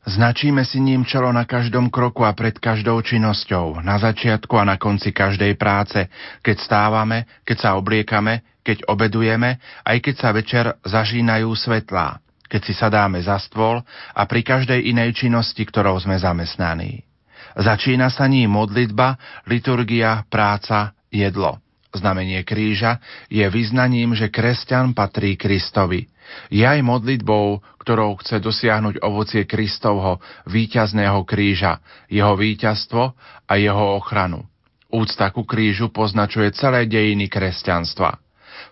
Značíme 0.03 0.67
si 0.67 0.83
ním 0.83 1.07
čelo 1.07 1.31
na 1.31 1.47
každom 1.47 1.87
kroku 1.87 2.27
a 2.27 2.35
pred 2.35 2.59
každou 2.59 2.99
činnosťou, 2.99 3.79
na 3.79 3.95
začiatku 3.95 4.51
a 4.59 4.67
na 4.67 4.75
konci 4.75 5.15
každej 5.15 5.55
práce, 5.55 6.11
keď 6.43 6.55
stávame, 6.59 7.23
keď 7.47 7.57
sa 7.63 7.69
obliekame, 7.79 8.43
keď 8.67 8.83
obedujeme, 8.91 9.63
aj 9.87 9.97
keď 10.03 10.15
sa 10.19 10.29
večer 10.35 10.65
zažínajú 10.83 11.47
svetlá, 11.55 12.19
keď 12.51 12.61
si 12.67 12.73
sadáme 12.75 13.23
za 13.23 13.39
stôl 13.39 13.79
a 14.11 14.21
pri 14.27 14.43
každej 14.43 14.91
inej 14.91 15.23
činnosti, 15.23 15.63
ktorou 15.63 15.95
sme 16.03 16.19
zamestnaní. 16.19 17.07
Začína 17.55 18.11
sa 18.11 18.27
ním 18.27 18.51
modlitba, 18.51 19.15
liturgia, 19.47 20.27
práca, 20.27 20.91
jedlo. 21.07 21.63
Znamenie 21.93 22.41
kríža 22.41 22.97
je 23.29 23.45
vyznaním, 23.47 24.17
že 24.17 24.33
kresťan 24.33 24.97
patrí 24.97 25.37
Kristovi. 25.37 26.09
Je 26.53 26.63
aj 26.63 26.79
modlitbou, 26.85 27.59
ktorou 27.81 28.15
chce 28.21 28.39
dosiahnuť 28.39 29.01
ovocie 29.01 29.43
Kristovho 29.43 30.21
víťazného 30.47 31.25
kríža, 31.27 31.81
jeho 32.07 32.37
víťazstvo 32.37 33.03
a 33.49 33.53
jeho 33.57 33.97
ochranu. 33.99 34.45
Úcta 34.93 35.33
ku 35.33 35.41
krížu 35.43 35.89
poznačuje 35.89 36.53
celé 36.53 36.85
dejiny 36.85 37.25
kresťanstva. 37.25 38.21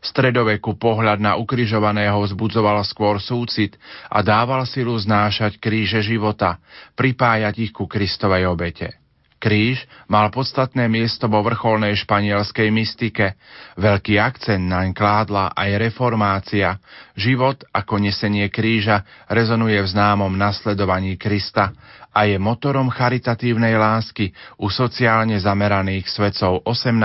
V 0.02 0.06
stredoveku 0.06 0.78
pohľad 0.78 1.18
na 1.18 1.34
ukrižovaného 1.38 2.22
vzbudzoval 2.22 2.86
skôr 2.86 3.18
súcit 3.18 3.74
a 4.08 4.22
dával 4.22 4.66
silu 4.70 4.94
znášať 4.94 5.58
kríže 5.58 6.06
života, 6.06 6.62
pripájať 6.94 7.70
ich 7.70 7.74
ku 7.74 7.90
Kristovej 7.90 8.46
obete. 8.46 9.01
Kríž 9.42 9.90
mal 10.06 10.30
podstatné 10.30 10.86
miesto 10.86 11.26
vo 11.26 11.42
vrcholnej 11.42 11.98
španielskej 12.06 12.70
mystike. 12.70 13.34
Veľký 13.74 14.22
akcent 14.22 14.70
naň 14.70 14.94
kládla 14.94 15.58
aj 15.58 15.82
reformácia. 15.82 16.78
Život 17.18 17.66
ako 17.74 18.06
nesenie 18.06 18.54
kríža 18.54 19.02
rezonuje 19.26 19.82
v 19.82 19.90
známom 19.90 20.30
nasledovaní 20.38 21.18
Krista 21.18 21.74
a 22.14 22.30
je 22.30 22.38
motorom 22.38 22.94
charitatívnej 22.94 23.82
lásky 23.82 24.30
u 24.62 24.70
sociálne 24.70 25.42
zameraných 25.42 26.06
svetcov 26.06 26.62
18. 26.70 27.02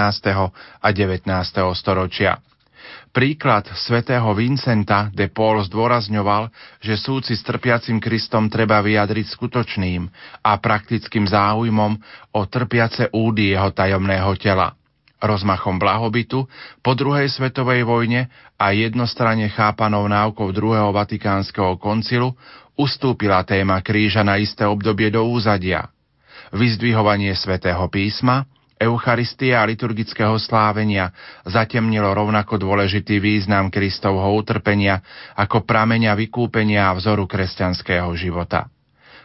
a 0.85 0.89
19. 0.93 1.25
storočia. 1.73 2.37
Príklad 3.15 3.65
svätého 3.73 4.29
Vincenta 4.37 5.09
de 5.09 5.33
Paul 5.33 5.63
zdôrazňoval, 5.65 6.53
že 6.85 7.01
súci 7.01 7.33
s 7.33 7.41
trpiacim 7.41 7.97
Kristom 7.97 8.53
treba 8.53 8.83
vyjadriť 8.85 9.27
skutočným 9.33 10.05
a 10.45 10.53
praktickým 10.61 11.25
záujmom 11.25 11.93
o 12.37 12.41
trpiace 12.45 13.09
údy 13.15 13.57
jeho 13.57 13.73
tajomného 13.73 14.37
tela. 14.37 14.77
Rozmachom 15.17 15.81
blahobytu 15.81 16.45
po 16.85 16.93
druhej 16.93 17.33
svetovej 17.33 17.89
vojne 17.89 18.29
a 18.61 18.77
jednostranne 18.77 19.49
chápanou 19.49 20.05
náukou 20.05 20.53
druhého 20.53 20.93
vatikánskeho 20.93 21.81
koncilu 21.81 22.37
ustúpila 22.77 23.41
téma 23.49 23.81
kríža 23.81 24.21
na 24.21 24.37
isté 24.37 24.69
obdobie 24.69 25.09
do 25.09 25.25
úzadia. 25.25 25.89
Vyzdvihovanie 26.53 27.33
svätého 27.33 27.81
písma– 27.89 28.45
Eucharistia 28.77 29.65
a 29.65 29.69
liturgického 29.69 30.37
slávenia 30.37 31.09
zatemnilo 31.49 32.13
rovnako 32.13 32.61
dôležitý 32.61 33.17
význam 33.25 33.73
Kristovho 33.73 34.37
utrpenia 34.37 35.01
ako 35.33 35.65
prameňa 35.65 36.13
vykúpenia 36.13 36.93
a 36.93 36.97
vzoru 36.97 37.25
kresťanského 37.25 38.13
života. 38.13 38.69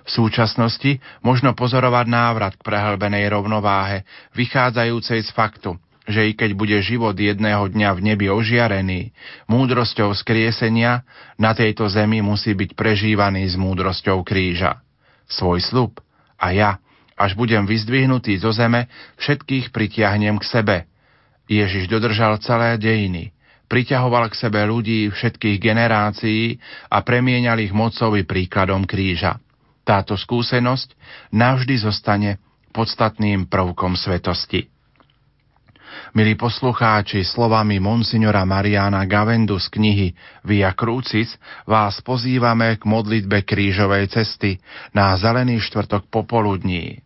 V 0.07 0.09
súčasnosti 0.09 1.03
možno 1.19 1.51
pozorovať 1.51 2.07
návrat 2.07 2.53
k 2.55 2.63
prehlbenej 2.63 3.27
rovnováhe, 3.27 4.07
vychádzajúcej 4.39 5.19
z 5.19 5.29
faktu, 5.35 5.75
že 6.07 6.25
i 6.25 6.33
keď 6.33 6.55
bude 6.55 6.77
život 6.79 7.13
jedného 7.13 7.67
dňa 7.67 7.89
v 7.91 7.99
nebi 8.07 8.31
ožiarený, 8.31 9.11
múdrosťou 9.51 10.15
skriesenia 10.15 11.03
na 11.35 11.51
tejto 11.51 11.91
zemi 11.91 12.23
musí 12.23 12.55
byť 12.55 12.71
prežívaný 12.73 13.45
s 13.51 13.59
múdrosťou 13.59 14.23
kríža. 14.23 14.79
Svoj 15.27 15.59
slub 15.59 15.99
a 16.39 16.55
ja 16.55 16.71
až 17.21 17.37
budem 17.37 17.69
vyzdvihnutý 17.69 18.41
zo 18.41 18.49
zeme, 18.49 18.89
všetkých 19.21 19.69
pritiahnem 19.69 20.41
k 20.41 20.45
sebe. 20.49 20.77
Ježiš 21.45 21.85
dodržal 21.85 22.41
celé 22.41 22.81
dejiny. 22.81 23.29
Priťahoval 23.69 24.33
k 24.33 24.39
sebe 24.39 24.65
ľudí 24.65 25.07
všetkých 25.13 25.61
generácií 25.61 26.59
a 26.91 27.05
premienal 27.05 27.61
ich 27.61 27.71
mocou 27.71 28.17
i 28.17 28.25
príkladom 28.25 28.83
kríža. 28.83 29.39
Táto 29.87 30.17
skúsenosť 30.19 30.97
navždy 31.31 31.75
zostane 31.79 32.41
podstatným 32.75 33.47
prvkom 33.47 33.95
svetosti. 33.95 34.71
Milí 36.11 36.35
poslucháči, 36.35 37.23
slovami 37.23 37.79
monsignora 37.79 38.43
Mariana 38.43 39.03
Gavendu 39.07 39.59
z 39.59 39.67
knihy 39.71 40.07
Via 40.43 40.71
Crucis 40.75 41.35
vás 41.63 41.99
pozývame 42.03 42.75
k 42.79 42.83
modlitbe 42.83 43.43
krížovej 43.43 44.11
cesty 44.11 44.59
na 44.91 45.15
zelený 45.15 45.63
štvrtok 45.63 46.11
popoludní 46.11 46.99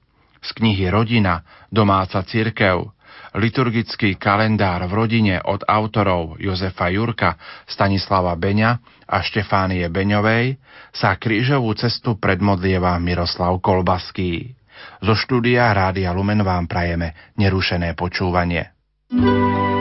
z 0.45 0.53
knihy 0.61 0.93
Rodina, 0.93 1.41
domáca 1.73 2.21
cirkev, 2.21 2.93
liturgický 3.35 4.15
kalendár 4.15 4.85
v 4.85 4.93
rodine 4.93 5.35
od 5.41 5.65
autorov 5.65 6.37
Jozefa 6.37 6.93
Jurka, 6.93 7.35
Stanislava 7.65 8.37
Beňa 8.37 8.71
a 9.09 9.17
Štefánie 9.25 9.89
Beňovej 9.89 10.61
sa 10.93 11.17
krížovú 11.17 11.73
cestu 11.75 12.15
predmodlieva 12.21 12.95
Miroslav 13.01 13.59
Kolbaský. 13.59 14.53
Zo 15.01 15.15
štúdia 15.17 15.71
Rádia 15.73 16.13
Lumen 16.13 16.45
vám 16.45 16.69
prajeme 16.69 17.35
nerušené 17.39 17.97
počúvanie. 17.97 18.71
thank 19.05 19.69
you 19.69 19.74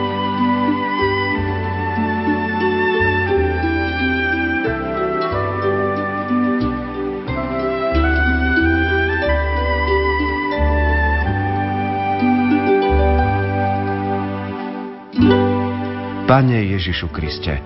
Pane 16.25 16.57
Ježišu 16.57 17.13
Kriste, 17.13 17.61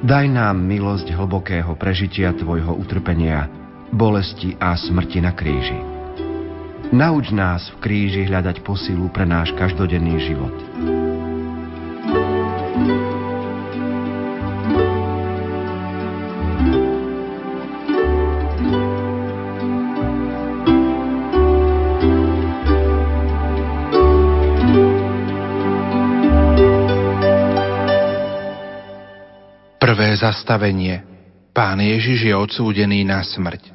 daj 0.00 0.24
nám 0.32 0.56
milosť 0.56 1.12
hlbokého 1.12 1.76
prežitia 1.76 2.32
Tvojho 2.32 2.72
utrpenia, 2.72 3.44
bolesti 3.92 4.56
a 4.56 4.72
smrti 4.72 5.20
na 5.20 5.36
kríži. 5.36 5.76
Nauč 6.96 7.28
nás 7.28 7.68
v 7.68 7.76
kríži 7.84 8.24
hľadať 8.24 8.64
posilu 8.64 9.12
pre 9.12 9.28
náš 9.28 9.52
každodenný 9.52 10.16
život. 10.16 10.56
Zastavenie. 30.14 31.02
Pán 31.50 31.82
Ježiš 31.82 32.30
je 32.30 32.34
odsúdený 32.34 33.02
na 33.02 33.20
smrť. 33.20 33.74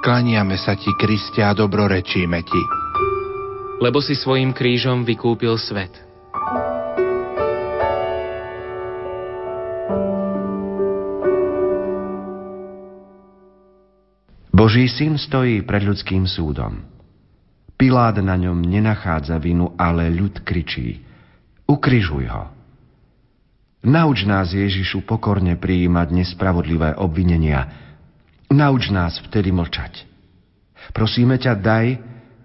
Klaniame 0.00 0.56
sa 0.56 0.78
ti, 0.78 0.88
Kristia, 0.96 1.52
a 1.52 1.56
dobrorečíme 1.56 2.40
ti. 2.40 2.62
Lebo 3.84 4.00
si 4.00 4.16
svojim 4.16 4.56
krížom 4.56 5.04
vykúpil 5.04 5.58
svet. 5.60 5.92
Boží 14.60 14.92
syn 14.92 15.16
stojí 15.16 15.64
pred 15.64 15.88
ľudským 15.88 16.28
súdom. 16.28 16.84
Pilát 17.80 18.12
na 18.20 18.36
ňom 18.36 18.60
nenachádza 18.60 19.40
vinu, 19.40 19.72
ale 19.80 20.12
ľud 20.12 20.44
kričí. 20.44 21.00
Ukrižuj 21.64 22.28
ho. 22.28 22.59
Nauč 23.80 24.28
nás, 24.28 24.52
Ježišu, 24.52 25.08
pokorne 25.08 25.56
prijímať 25.56 26.12
nespravodlivé 26.12 27.00
obvinenia. 27.00 27.64
Nauč 28.52 28.92
nás 28.92 29.16
vtedy 29.24 29.48
mlčať. 29.48 30.04
Prosíme 30.92 31.40
ťa, 31.40 31.52
daj, 31.56 31.86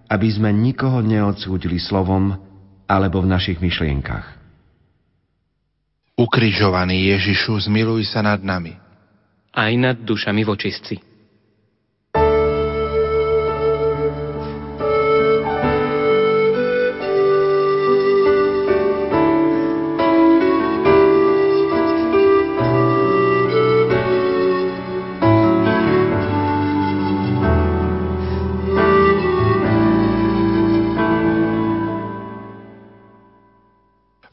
aby 0.08 0.28
sme 0.32 0.56
nikoho 0.56 1.04
neodsúdili 1.04 1.76
slovom 1.82 2.40
alebo 2.88 3.20
v 3.20 3.32
našich 3.32 3.60
myšlienkach. 3.60 4.38
Ukrižovaný 6.16 7.12
Ježišu, 7.12 7.68
zmiluj 7.68 8.08
sa 8.08 8.24
nad 8.24 8.40
nami. 8.40 8.72
Aj 9.52 9.72
nad 9.76 10.00
dušami 10.00 10.48
vočistci. 10.48 11.05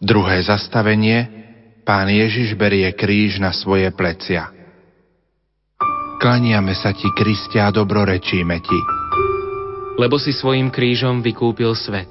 Druhé 0.02 0.42
zastavenie 0.42 1.30
Pán 1.86 2.10
Ježiš 2.10 2.58
berie 2.58 2.90
kríž 2.90 3.38
na 3.38 3.54
svoje 3.54 3.86
plecia. 3.94 4.50
Klaniame 6.18 6.74
sa 6.74 6.90
ti, 6.90 7.06
Kristia, 7.14 7.70
a 7.70 7.74
dobrorečíme 7.74 8.56
ti. 8.58 8.80
Lebo 10.02 10.18
si 10.18 10.34
svojim 10.34 10.74
krížom 10.74 11.22
vykúpil 11.22 11.70
svet. 11.78 12.10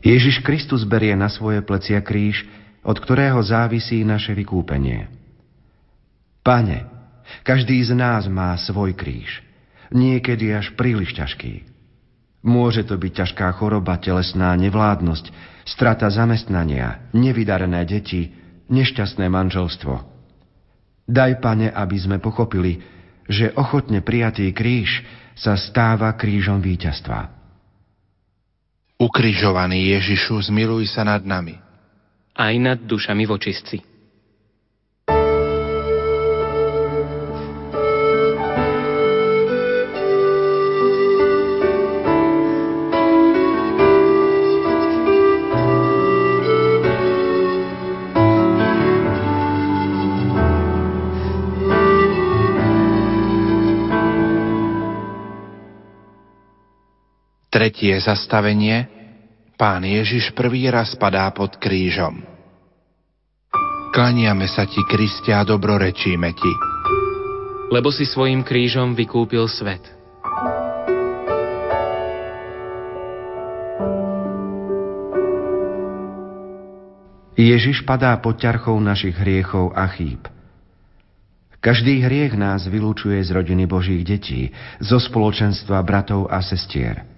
Ježiš 0.00 0.40
Kristus 0.40 0.88
berie 0.88 1.12
na 1.12 1.28
svoje 1.28 1.60
plecia 1.60 2.00
kríž, 2.00 2.48
od 2.80 2.96
ktorého 2.96 3.44
závisí 3.44 4.00
naše 4.08 4.32
vykúpenie. 4.32 5.12
Pane, 6.40 6.88
každý 7.44 7.76
z 7.84 7.92
nás 7.92 8.24
má 8.24 8.56
svoj 8.56 8.96
kríž, 8.96 9.51
niekedy 9.92 10.50
až 10.56 10.72
príliš 10.74 11.14
ťažký. 11.14 11.68
Môže 12.42 12.82
to 12.82 12.98
byť 12.98 13.12
ťažká 13.22 13.46
choroba, 13.54 14.02
telesná 14.02 14.50
nevládnosť, 14.58 15.30
strata 15.62 16.10
zamestnania, 16.10 17.06
nevydarené 17.14 17.86
deti, 17.86 18.34
nešťastné 18.66 19.30
manželstvo. 19.30 19.94
Daj, 21.06 21.38
pane, 21.38 21.70
aby 21.70 21.96
sme 22.02 22.18
pochopili, 22.18 22.82
že 23.30 23.54
ochotne 23.54 24.02
prijatý 24.02 24.50
kríž 24.50 25.06
sa 25.38 25.54
stáva 25.54 26.10
krížom 26.18 26.58
víťazstva. 26.58 27.30
Ukrižovaný 28.98 29.98
Ježišu, 29.98 30.50
zmiluj 30.50 30.90
sa 30.90 31.06
nad 31.06 31.22
nami. 31.22 31.58
Aj 32.34 32.54
nad 32.58 32.78
dušami 32.78 33.26
vočistci. 33.26 33.91
Tretie 57.52 58.00
zastavenie 58.00 58.88
Pán 59.60 59.84
Ježiš 59.84 60.32
prvý 60.32 60.72
raz 60.72 60.96
padá 60.96 61.28
pod 61.36 61.60
krížom. 61.60 62.24
Klaniame 63.92 64.48
sa 64.48 64.64
ti, 64.64 64.80
Kristia, 64.88 65.44
dobrorečíme 65.44 66.32
ti. 66.32 66.52
Lebo 67.68 67.92
si 67.92 68.08
svojim 68.08 68.40
krížom 68.40 68.96
vykúpil 68.96 69.44
svet. 69.52 69.84
Ježiš 77.36 77.84
padá 77.84 78.16
pod 78.16 78.40
ťarchou 78.40 78.80
našich 78.80 79.12
hriechov 79.20 79.76
a 79.76 79.92
chýb. 79.92 80.24
Každý 81.60 82.00
hriech 82.00 82.32
nás 82.32 82.64
vylúčuje 82.64 83.20
z 83.20 83.28
rodiny 83.28 83.68
Božích 83.68 84.08
detí, 84.08 84.48
zo 84.80 84.96
spoločenstva 84.96 85.84
bratov 85.84 86.32
a 86.32 86.40
sestier– 86.40 87.04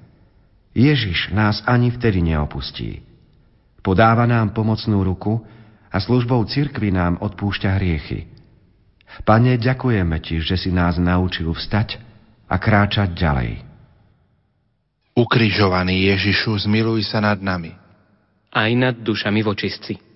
Ježiš 0.75 1.31
nás 1.31 1.63
ani 1.65 1.95
vtedy 1.95 2.19
neopustí. 2.19 3.01
Podáva 3.79 4.27
nám 4.27 4.51
pomocnú 4.51 5.07
ruku 5.07 5.39
a 5.89 5.97
službou 6.03 6.43
cirkvi 6.51 6.91
nám 6.91 7.23
odpúšťa 7.23 7.71
hriechy. 7.79 8.27
Pane, 9.23 9.55
ďakujeme 9.55 10.19
Ti, 10.19 10.43
že 10.43 10.59
si 10.59 10.75
nás 10.75 10.99
naučil 10.99 11.47
vstať 11.47 12.03
a 12.51 12.59
kráčať 12.59 13.15
ďalej. 13.15 13.63
Ukrižovaný 15.15 16.11
Ježišu, 16.11 16.67
zmiluj 16.67 17.07
sa 17.07 17.23
nad 17.23 17.39
nami. 17.39 17.71
Aj 18.51 18.71
nad 18.75 18.99
dušami 18.99 19.47
vočistci. 19.47 20.14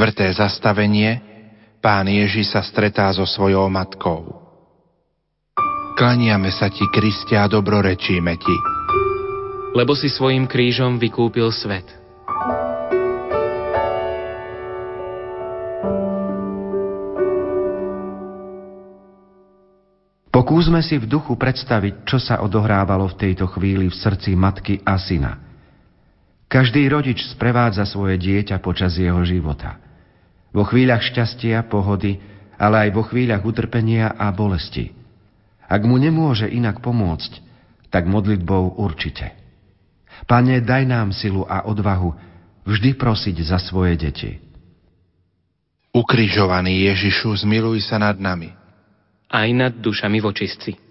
Štvrté 0.00 0.32
zastavenie 0.32 1.20
Pán 1.84 2.08
Ježiš 2.08 2.56
sa 2.56 2.64
stretá 2.64 3.12
so 3.12 3.28
svojou 3.28 3.68
matkou. 3.68 4.32
Klaniame 5.92 6.48
sa 6.48 6.72
ti, 6.72 6.88
Kristia, 6.88 7.44
a 7.44 7.52
dobrorečíme 7.52 8.32
ti. 8.40 8.56
Lebo 9.76 9.92
si 9.92 10.08
svojim 10.08 10.48
krížom 10.48 10.96
vykúpil 10.96 11.52
svet. 11.52 11.84
Pokúsme 20.32 20.80
si 20.80 20.96
v 20.96 21.12
duchu 21.12 21.36
predstaviť, 21.36 22.08
čo 22.08 22.16
sa 22.16 22.40
odohrávalo 22.40 23.04
v 23.04 23.18
tejto 23.20 23.52
chvíli 23.52 23.92
v 23.92 23.96
srdci 24.00 24.32
matky 24.32 24.80
a 24.80 24.96
syna. 24.96 25.36
Každý 26.48 26.88
rodič 26.88 27.20
sprevádza 27.36 27.84
svoje 27.84 28.16
dieťa 28.16 28.64
počas 28.64 28.96
jeho 28.96 29.20
života– 29.28 29.76
vo 30.50 30.66
chvíľach 30.66 31.02
šťastia, 31.02 31.66
pohody, 31.70 32.18
ale 32.60 32.88
aj 32.88 32.90
vo 32.92 33.02
chvíľach 33.06 33.42
utrpenia 33.46 34.12
a 34.14 34.28
bolesti. 34.34 34.92
Ak 35.70 35.86
mu 35.86 35.96
nemôže 35.96 36.50
inak 36.50 36.82
pomôcť, 36.82 37.32
tak 37.90 38.06
modlitbou 38.10 38.78
určite. 38.78 39.34
Pane, 40.26 40.60
daj 40.60 40.84
nám 40.84 41.14
silu 41.14 41.46
a 41.46 41.64
odvahu 41.66 42.12
vždy 42.66 42.98
prosiť 42.98 43.36
za 43.46 43.58
svoje 43.62 43.96
deti. 43.96 44.30
Ukrižovaný 45.90 46.86
Ježišu, 46.86 47.42
zmiluj 47.42 47.82
sa 47.82 47.98
nad 47.98 48.14
nami. 48.18 48.54
Aj 49.30 49.48
nad 49.50 49.74
dušami 49.74 50.22
vočistci. 50.22 50.89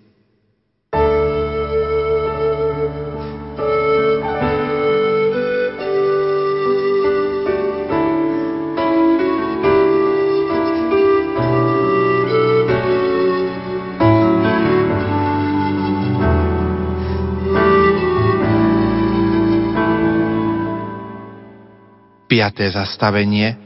Piaté 22.29 22.69
zastavenie 22.69 23.57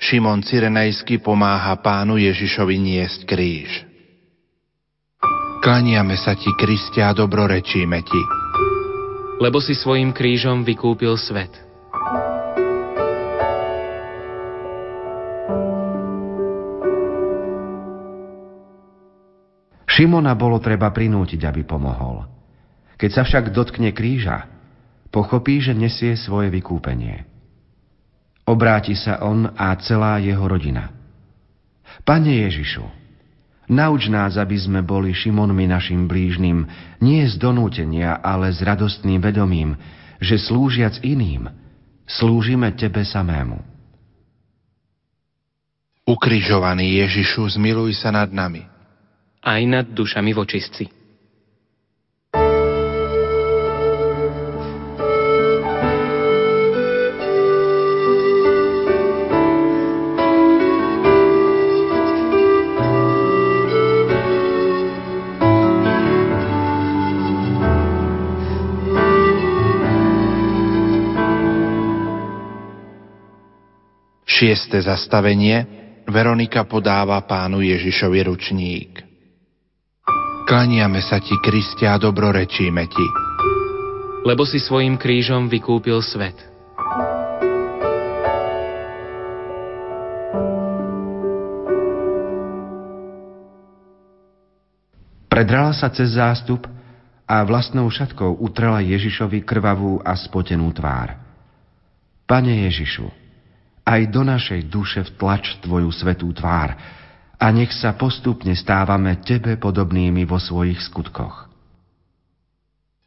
Šimon 0.00 0.40
Cyrenejsky 0.40 1.20
pomáha 1.20 1.76
pánu 1.84 2.16
Ježišovi 2.16 2.80
niesť 2.80 3.28
kríž. 3.28 3.84
Klaniame 5.60 6.16
sa 6.16 6.32
ti, 6.32 6.48
Kristia, 6.56 7.12
a 7.12 7.16
dobrorečíme 7.16 8.00
ti. 8.00 8.22
Lebo 9.44 9.60
si 9.60 9.76
svojim 9.76 10.16
krížom 10.16 10.64
vykúpil 10.64 11.12
svet. 11.20 11.52
Šimona 19.84 20.32
bolo 20.32 20.56
treba 20.64 20.88
prinútiť, 20.88 21.44
aby 21.44 21.68
pomohol. 21.68 22.24
Keď 22.96 23.10
sa 23.12 23.22
však 23.28 23.52
dotkne 23.52 23.92
kríža, 23.92 24.48
pochopí, 25.12 25.60
že 25.60 25.76
nesie 25.76 26.16
svoje 26.16 26.48
vykúpenie. 26.48 27.29
Obráti 28.50 28.98
sa 28.98 29.22
on 29.22 29.46
a 29.54 29.70
celá 29.78 30.18
jeho 30.18 30.42
rodina. 30.42 30.90
Pane 32.02 32.42
Ježišu, 32.50 32.82
nauč 33.70 34.10
nás, 34.10 34.34
aby 34.34 34.58
sme 34.58 34.82
boli 34.82 35.14
Šimonmi 35.14 35.70
našim 35.70 36.10
blížnym, 36.10 36.66
nie 36.98 37.22
z 37.30 37.38
donútenia, 37.38 38.18
ale 38.18 38.50
s 38.50 38.58
radostným 38.58 39.22
vedomím, 39.22 39.78
že 40.18 40.34
slúžiac 40.34 40.98
iným, 41.06 41.46
slúžime 42.10 42.74
Tebe 42.74 43.06
samému. 43.06 43.62
Ukrižovaný 46.10 47.06
Ježišu, 47.06 47.54
zmiluj 47.54 48.02
sa 48.02 48.10
nad 48.10 48.34
nami. 48.34 48.66
Aj 49.46 49.62
nad 49.62 49.86
dušami 49.86 50.34
vočistci. 50.34 50.99
Šieste 74.40 74.80
zastavenie 74.80 75.68
Veronika 76.08 76.64
podáva 76.64 77.20
pánu 77.28 77.60
Ježišovi 77.60 78.24
ručník. 78.24 79.04
Klaniame 80.48 81.04
sa 81.04 81.20
ti, 81.20 81.36
Kristia, 81.44 81.92
a 81.92 82.00
dobrorečíme 82.00 82.84
ti. 82.88 83.06
Lebo 84.24 84.48
si 84.48 84.56
svojim 84.56 84.96
krížom 84.96 85.44
vykúpil 85.52 86.00
svet. 86.00 86.40
Predrala 95.28 95.76
sa 95.76 95.92
cez 95.92 96.16
zástup 96.16 96.64
a 97.28 97.44
vlastnou 97.44 97.92
šatkou 97.92 98.40
utrela 98.40 98.80
Ježišovi 98.80 99.44
krvavú 99.44 100.00
a 100.00 100.16
spotenú 100.16 100.72
tvár. 100.72 101.12
Pane 102.24 102.64
Ježišu, 102.72 103.19
aj 103.86 104.00
do 104.10 104.22
našej 104.26 104.66
duše 104.68 105.00
vtlač 105.14 105.58
Tvoju 105.62 105.90
svetú 105.90 106.30
tvár 106.34 106.76
a 107.40 107.46
nech 107.48 107.72
sa 107.72 107.96
postupne 107.96 108.52
stávame 108.52 109.20
Tebe 109.24 109.56
podobnými 109.56 110.28
vo 110.28 110.36
svojich 110.36 110.80
skutkoch. 110.84 111.48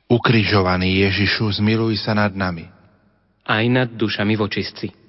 Ukrižovaný 0.10 1.06
Ježišu, 1.10 1.62
zmiluj 1.62 2.02
sa 2.02 2.14
nad 2.14 2.34
nami. 2.34 2.70
Aj 3.44 3.66
nad 3.70 3.90
dušami 3.94 4.34
vočistci. 4.38 5.03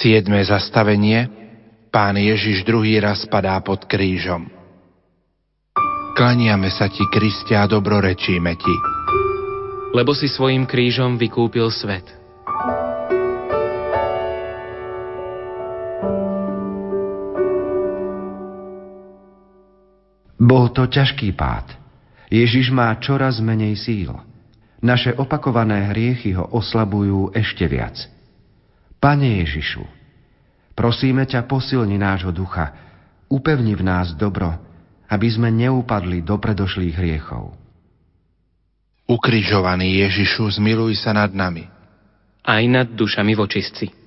Siedme 0.00 0.40
zastavenie. 0.40 1.28
Pán 1.92 2.16
Ježiš 2.16 2.64
druhý 2.64 2.96
raz 2.96 3.28
padá 3.28 3.60
pod 3.60 3.84
krížom. 3.84 4.48
Klaniame 6.16 6.72
sa 6.72 6.88
ti, 6.88 7.04
Kristia, 7.12 7.68
a 7.68 7.68
dobrorečíme 7.68 8.52
ti. 8.56 8.74
Lebo 9.92 10.16
si 10.16 10.24
svojim 10.24 10.64
krížom 10.64 11.20
vykúpil 11.20 11.68
svet. 11.68 12.08
Bol 20.40 20.72
to 20.72 20.88
ťažký 20.88 21.36
pád. 21.36 21.76
Ježiš 22.32 22.72
má 22.72 22.96
čoraz 23.04 23.36
menej 23.44 23.76
síl. 23.76 24.16
Naše 24.80 25.12
opakované 25.20 25.92
hriechy 25.92 26.32
ho 26.32 26.48
oslabujú 26.56 27.36
ešte 27.36 27.68
viac. 27.68 28.00
Pane 29.00 29.40
Ježišu, 29.40 29.80
prosíme 30.76 31.24
ťa 31.24 31.48
posilni 31.48 31.96
nášho 31.96 32.30
ducha, 32.36 32.76
upevni 33.32 33.72
v 33.72 33.80
nás 33.80 34.12
dobro, 34.12 34.52
aby 35.08 35.26
sme 35.32 35.48
neupadli 35.48 36.20
do 36.20 36.36
predošlých 36.36 36.94
hriechov. 37.00 37.56
Ukrižovaný 39.08 40.06
Ježišu, 40.06 40.60
zmiluj 40.60 41.00
sa 41.00 41.16
nad 41.16 41.32
nami. 41.32 41.66
Aj 42.44 42.62
nad 42.68 42.86
dušami 42.92 43.32
vočistci. 43.34 43.99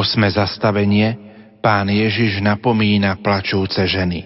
Osme 0.00 0.32
zastavenie 0.32 1.12
Pán 1.60 1.92
Ježiš 1.92 2.40
napomína 2.40 3.20
plačúce 3.20 3.84
ženy. 3.84 4.24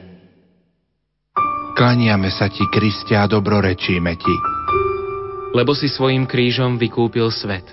Klaniame 1.74 2.30
sa 2.30 2.46
ti, 2.46 2.62
Kristia, 2.70 3.26
a 3.26 3.30
dobrorečíme 3.30 4.14
ti. 4.14 4.36
Lebo 5.50 5.74
si 5.74 5.90
svojim 5.90 6.30
krížom 6.30 6.78
vykúpil 6.78 7.26
svet. 7.34 7.66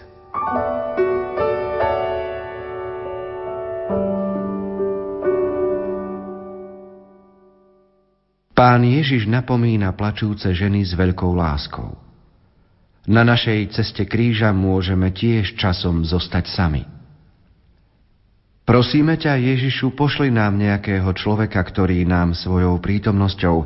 Pán 8.58 8.82
Ježiš 8.82 9.30
napomína 9.30 9.94
plačúce 9.94 10.50
ženy 10.50 10.82
s 10.90 10.98
veľkou 10.98 11.38
láskou. 11.38 11.94
Na 13.06 13.22
našej 13.22 13.78
ceste 13.78 14.10
kríža 14.10 14.50
môžeme 14.50 15.14
tiež 15.14 15.54
časom 15.54 16.02
zostať 16.02 16.50
sami. 16.50 17.01
Prosíme 18.62 19.18
ťa, 19.18 19.42
Ježišu, 19.42 19.98
pošli 19.98 20.30
nám 20.30 20.56
nejakého 20.56 21.10
človeka, 21.18 21.60
ktorý 21.60 22.06
nám 22.06 22.38
svojou 22.38 22.78
prítomnosťou 22.78 23.58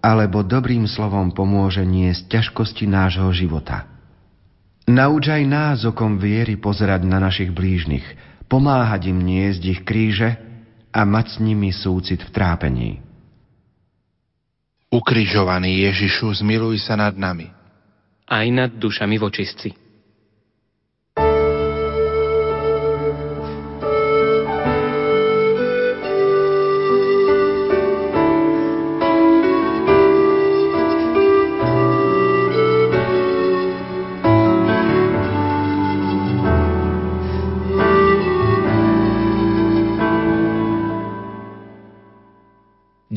alebo 0.00 0.42
dobrým 0.42 0.88
slovom 0.88 1.30
pomôže 1.30 1.84
niesť 1.84 2.40
ťažkosti 2.40 2.88
nášho 2.88 3.30
života. 3.30 3.86
Nauč 4.90 5.30
aj 5.30 5.44
nás 5.46 5.78
okom 5.86 6.18
viery 6.18 6.58
pozerať 6.58 7.06
na 7.06 7.22
našich 7.22 7.54
blížnych, 7.54 8.02
pomáhať 8.50 9.14
im 9.14 9.22
niesť 9.22 9.62
ich 9.70 9.80
kríže 9.86 10.34
a 10.90 11.06
mať 11.06 11.26
s 11.30 11.36
nimi 11.38 11.70
súcit 11.70 12.18
v 12.18 12.30
trápení. 12.34 12.90
Ukrižovaný 14.90 15.86
Ježišu, 15.86 16.42
zmiluj 16.42 16.82
sa 16.82 16.98
nad 16.98 17.14
nami. 17.14 17.46
Aj 18.26 18.46
nad 18.50 18.74
dušami 18.74 19.14
vočistci. 19.22 19.70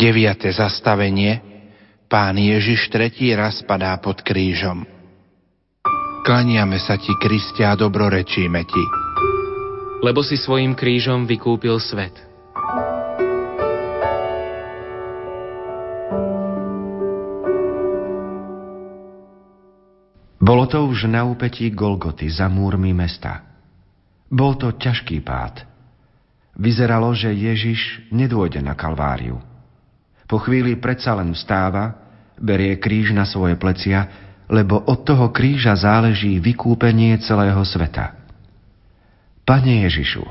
Deviate 0.03 0.51
zastavenie 0.51 1.39
Pán 2.11 2.35
Ježiš 2.35 2.91
tretí 2.91 3.31
raz 3.31 3.63
padá 3.63 3.95
pod 4.03 4.19
krížom. 4.19 4.83
Klaniame 6.27 6.75
sa 6.75 6.99
ti, 6.99 7.15
Kristia, 7.23 7.71
a 7.71 7.79
dobrorečíme 7.79 8.67
ti. 8.67 8.83
Lebo 10.03 10.19
si 10.19 10.35
svojim 10.35 10.75
krížom 10.75 11.23
vykúpil 11.23 11.79
svet. 11.79 12.11
Bolo 20.43 20.67
to 20.67 20.83
už 20.83 21.07
na 21.07 21.23
úpetí 21.23 21.71
Golgoty 21.71 22.27
za 22.27 22.51
múrmi 22.51 22.91
mesta. 22.91 23.39
Bol 24.27 24.59
to 24.59 24.75
ťažký 24.75 25.23
pád. 25.23 25.63
Vyzeralo, 26.59 27.15
že 27.15 27.31
Ježiš 27.31 28.11
nedôjde 28.11 28.59
na 28.59 28.75
Kalváriu. 28.75 29.52
Po 30.33 30.41
chvíli 30.41 30.81
predsa 30.81 31.13
len 31.13 31.37
vstáva, 31.37 31.93
berie 32.41 32.81
kríž 32.81 33.13
na 33.13 33.21
svoje 33.21 33.53
plecia, 33.53 34.09
lebo 34.49 34.81
od 34.81 35.05
toho 35.05 35.29
kríža 35.29 35.77
záleží 35.77 36.41
vykúpenie 36.41 37.21
celého 37.21 37.61
sveta. 37.61 38.17
Pane 39.45 39.85
Ježišu, 39.85 40.25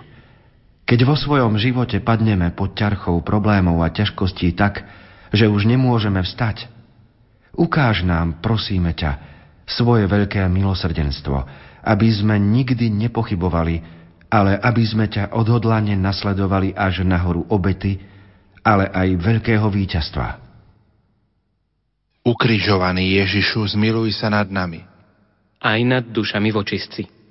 keď 0.83 1.07
vo 1.07 1.15
svojom 1.15 1.55
živote 1.55 2.03
padneme 2.03 2.51
pod 2.51 2.75
ťarchou 2.75 3.23
problémov 3.23 3.79
a 3.79 3.95
ťažkostí 3.95 4.51
tak, 4.59 4.83
že 5.31 5.47
už 5.47 5.71
nemôžeme 5.71 6.19
vstať, 6.19 6.67
ukáž 7.55 8.03
nám, 8.03 8.43
prosíme 8.43 8.99
ťa, 8.99 9.23
svoje 9.71 10.11
veľké 10.11 10.43
milosrdenstvo, 10.51 11.47
aby 11.87 12.11
sme 12.11 12.43
nikdy 12.43 12.91
nepochybovali, 12.91 13.79
ale 14.35 14.59
aby 14.59 14.83
sme 14.83 15.07
ťa 15.07 15.31
odhodlane 15.31 15.95
nasledovali 15.95 16.75
až 16.75 17.07
nahoru 17.07 17.47
obety, 17.47 18.11
ale 18.63 18.91
aj 18.91 19.09
veľkého 19.19 19.67
víťazstva. 19.67 20.39
Ukrižovaný 22.23 23.19
Ježišu, 23.19 23.75
zmiluj 23.75 24.15
sa 24.15 24.31
nad 24.31 24.47
nami. 24.47 24.79
Aj 25.59 25.79
nad 25.83 26.07
dušami 26.07 26.55
vočistci. 26.55 27.22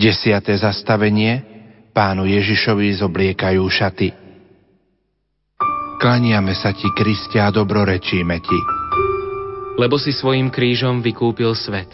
Desiate 0.00 0.56
zastavenie 0.56 1.44
Pánu 1.92 2.24
Ježišovi 2.24 2.88
zobliekajú 3.04 3.60
šaty. 3.68 4.08
Klaniame 6.00 6.56
sa 6.56 6.72
ti, 6.72 6.88
Kristia, 6.96 7.44
a 7.44 7.52
dobrorečíme 7.52 8.36
ti. 8.40 8.58
Lebo 9.76 10.00
si 10.00 10.16
svojim 10.16 10.48
krížom 10.48 11.04
vykúpil 11.04 11.52
svet. 11.52 11.92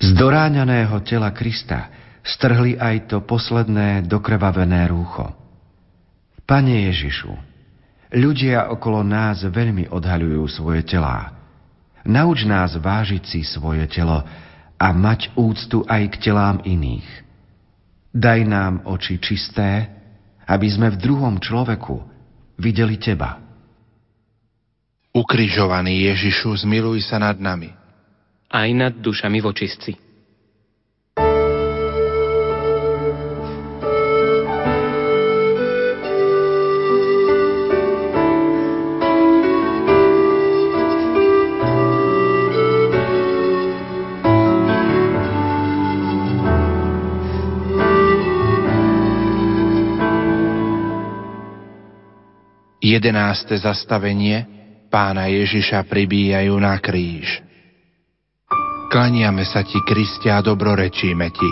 Z 0.00 0.08
doráňaného 0.16 0.96
tela 1.04 1.28
Krista 1.36 1.92
strhli 2.24 2.80
aj 2.80 3.12
to 3.12 3.20
posledné 3.20 4.08
dokrvavené 4.08 4.88
rúcho. 4.88 5.28
Pane 6.48 6.88
Ježišu, 6.88 7.47
ľudia 8.12 8.70
okolo 8.72 9.04
nás 9.04 9.44
veľmi 9.44 9.90
odhaľujú 9.92 10.44
svoje 10.48 10.84
telá. 10.84 11.34
Nauč 12.08 12.48
nás 12.48 12.76
vážiť 12.78 13.22
si 13.26 13.40
svoje 13.44 13.84
telo 13.90 14.24
a 14.78 14.86
mať 14.94 15.34
úctu 15.36 15.84
aj 15.84 16.02
k 16.16 16.30
telám 16.30 16.62
iných. 16.64 17.08
Daj 18.14 18.40
nám 18.48 18.74
oči 18.88 19.20
čisté, 19.20 19.90
aby 20.48 20.68
sme 20.70 20.88
v 20.94 21.00
druhom 21.00 21.36
človeku 21.36 22.00
videli 22.56 22.96
Teba. 22.96 23.36
Ukrižovaný 25.12 26.08
Ježišu, 26.08 26.64
zmiluj 26.64 27.04
sa 27.04 27.20
nad 27.20 27.36
nami 27.36 27.78
aj 28.48 28.68
nad 28.72 28.94
dušami 28.96 29.38
vočistci. 29.44 30.07
Jedenáste 52.98 53.54
zastavenie 53.54 54.42
pána 54.90 55.30
Ježiša 55.30 55.86
pribíjajú 55.86 56.50
na 56.58 56.74
kríž. 56.82 57.30
Klaniame 58.90 59.46
sa 59.46 59.62
ti, 59.62 59.78
Kristia, 59.86 60.34
a 60.34 60.42
dobrorečíme 60.42 61.30
ti. 61.30 61.50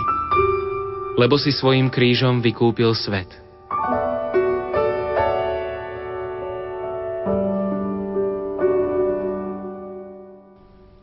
Lebo 1.15 1.39
si 1.39 1.55
svojim 1.55 1.87
krížom 1.87 2.43
vykúpil 2.43 2.91
svet. 2.99 3.31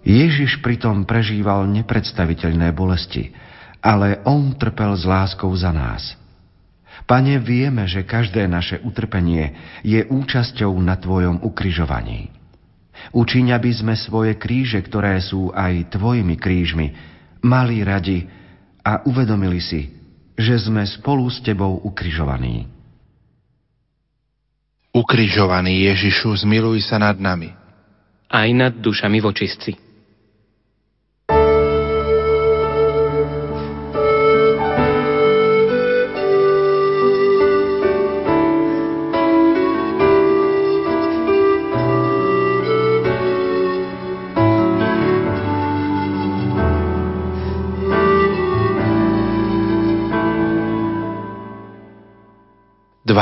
Ježiš 0.04 0.60
pritom 0.60 1.08
prežíval 1.08 1.64
nepredstaviteľné 1.72 2.68
bolesti, 2.76 3.32
ale 3.80 4.20
on 4.28 4.52
trpel 4.60 4.92
s 4.92 5.08
láskou 5.08 5.48
za 5.56 5.72
nás. 5.72 6.20
Pane, 7.04 7.36
vieme, 7.36 7.84
že 7.84 8.08
každé 8.08 8.48
naše 8.48 8.80
utrpenie 8.80 9.52
je 9.84 10.08
účasťou 10.08 10.72
na 10.80 10.96
Tvojom 10.96 11.44
ukrižovaní. 11.44 12.32
Učiň, 13.12 13.52
aby 13.52 13.70
sme 13.74 13.94
svoje 13.98 14.40
kríže, 14.40 14.80
ktoré 14.80 15.20
sú 15.20 15.52
aj 15.52 15.92
tvojimi 15.92 16.40
krížmi, 16.40 16.96
mali 17.44 17.84
radi 17.84 18.24
a 18.80 19.04
uvedomili 19.04 19.60
si, 19.60 19.92
že 20.38 20.56
sme 20.56 20.86
spolu 20.88 21.28
s 21.28 21.44
tebou 21.44 21.84
ukrižovaní. 21.84 22.64
Ukrižovaný 24.94 25.90
Ježišu, 25.90 26.46
zmiluj 26.46 26.86
sa 26.86 27.02
nad 27.02 27.18
nami. 27.18 27.50
Aj 28.30 28.48
nad 28.54 28.72
dušami 28.78 29.18
vočistci. 29.20 29.74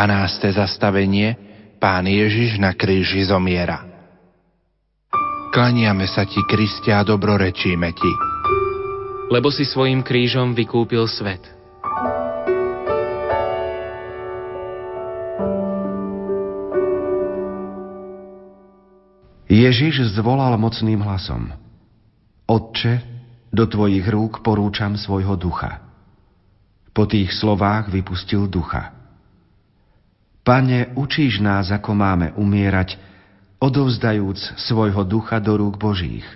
12. 0.03 0.59
zastavenie 0.59 1.39
Pán 1.79 2.03
Ježiš 2.11 2.59
na 2.59 2.75
kríži 2.75 3.23
zomiera. 3.23 3.87
Klaniame 5.55 6.11
sa 6.11 6.27
ti, 6.27 6.43
Kristia, 6.43 6.99
a 6.99 7.07
dobrorečíme 7.07 7.87
ti. 7.95 8.13
Lebo 9.31 9.55
si 9.55 9.63
svojim 9.63 10.03
krížom 10.03 10.59
vykúpil 10.59 11.07
svet. 11.07 11.47
Ježiš 19.47 20.19
zvolal 20.19 20.59
mocným 20.59 20.99
hlasom. 20.99 21.55
Otče, 22.51 23.07
do 23.55 23.71
tvojich 23.71 24.03
rúk 24.11 24.43
porúčam 24.43 24.99
svojho 24.99 25.39
ducha. 25.39 25.79
Po 26.91 27.07
tých 27.07 27.31
slovách 27.39 27.95
vypustil 27.95 28.51
ducha. 28.51 29.02
Pane, 30.43 30.91
učíš 30.99 31.39
nás, 31.39 31.71
ako 31.71 31.95
máme 31.95 32.35
umierať, 32.35 32.99
odovzdajúc 33.63 34.59
svojho 34.59 35.07
ducha 35.07 35.39
do 35.39 35.55
rúk 35.55 35.79
Božích. 35.79 36.27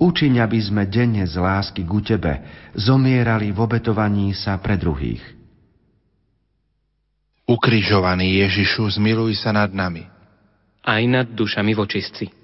Učiň, 0.00 0.40
aby 0.40 0.58
sme 0.62 0.86
denne 0.86 1.26
z 1.26 1.36
lásky 1.36 1.84
ku 1.84 2.00
Tebe 2.00 2.40
zomierali 2.72 3.52
v 3.52 3.58
obetovaní 3.60 4.32
sa 4.32 4.56
pre 4.56 4.78
druhých. 4.78 5.20
Ukrižovaný 7.50 8.46
Ježišu, 8.46 8.96
zmiluj 8.96 9.42
sa 9.42 9.50
nad 9.50 9.74
nami. 9.74 10.06
Aj 10.86 11.02
nad 11.04 11.26
dušami 11.26 11.74
vočistci. 11.74 12.39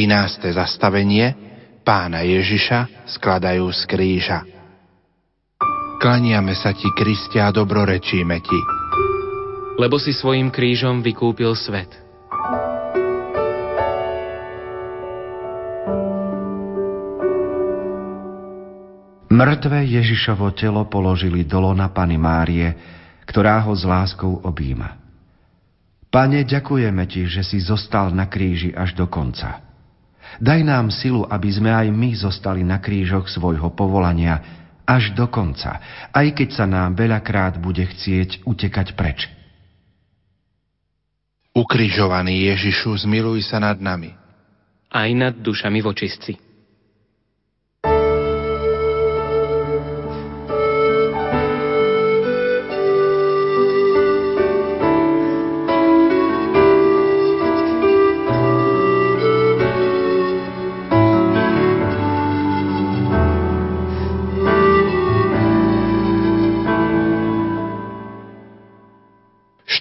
13. 0.00 0.56
zastavenie 0.56 1.36
pána 1.84 2.24
Ježiša 2.24 3.04
skladajú 3.20 3.68
z 3.68 3.80
kríža. 3.84 4.48
Klaniame 6.00 6.56
sa 6.56 6.72
ti, 6.72 6.88
Kristia, 6.96 7.44
a 7.44 7.52
dobrorečíme 7.52 8.40
ti. 8.40 8.60
Lebo 9.76 10.00
si 10.00 10.16
svojim 10.16 10.48
krížom 10.48 11.04
vykúpil 11.04 11.52
svet. 11.52 11.92
Mŕtve 19.28 19.84
Ježišovo 19.84 20.56
telo 20.56 20.88
položili 20.88 21.44
dolo 21.44 21.76
na 21.76 21.92
Pany 21.92 22.16
Márie, 22.16 22.72
ktorá 23.28 23.60
ho 23.68 23.76
s 23.76 23.84
láskou 23.84 24.40
objíma. 24.48 24.96
Pane, 26.08 26.48
ďakujeme 26.48 27.04
Ti, 27.04 27.28
že 27.28 27.44
si 27.44 27.60
zostal 27.60 28.16
na 28.16 28.32
kríži 28.32 28.72
až 28.72 28.96
do 28.96 29.04
konca. 29.04 29.69
Daj 30.38 30.60
nám 30.62 30.88
silu, 30.94 31.26
aby 31.26 31.50
sme 31.50 31.70
aj 31.74 31.88
my 31.90 32.10
zostali 32.16 32.62
na 32.62 32.78
krížoch 32.78 33.28
svojho 33.28 33.72
povolania 33.74 34.60
až 34.90 35.14
do 35.14 35.30
konca, 35.30 35.78
aj 36.10 36.26
keď 36.34 36.48
sa 36.50 36.66
nám 36.66 36.98
veľakrát 36.98 37.62
bude 37.62 37.86
chcieť 37.86 38.42
utekať 38.42 38.98
preč. 38.98 39.30
Ukrižovaný 41.54 42.50
Ježišu, 42.50 43.06
zmiluj 43.06 43.46
sa 43.46 43.58
nad 43.62 43.78
nami. 43.78 44.14
Aj 44.90 45.10
nad 45.14 45.34
dušami 45.34 45.78
vočistci. 45.82 46.49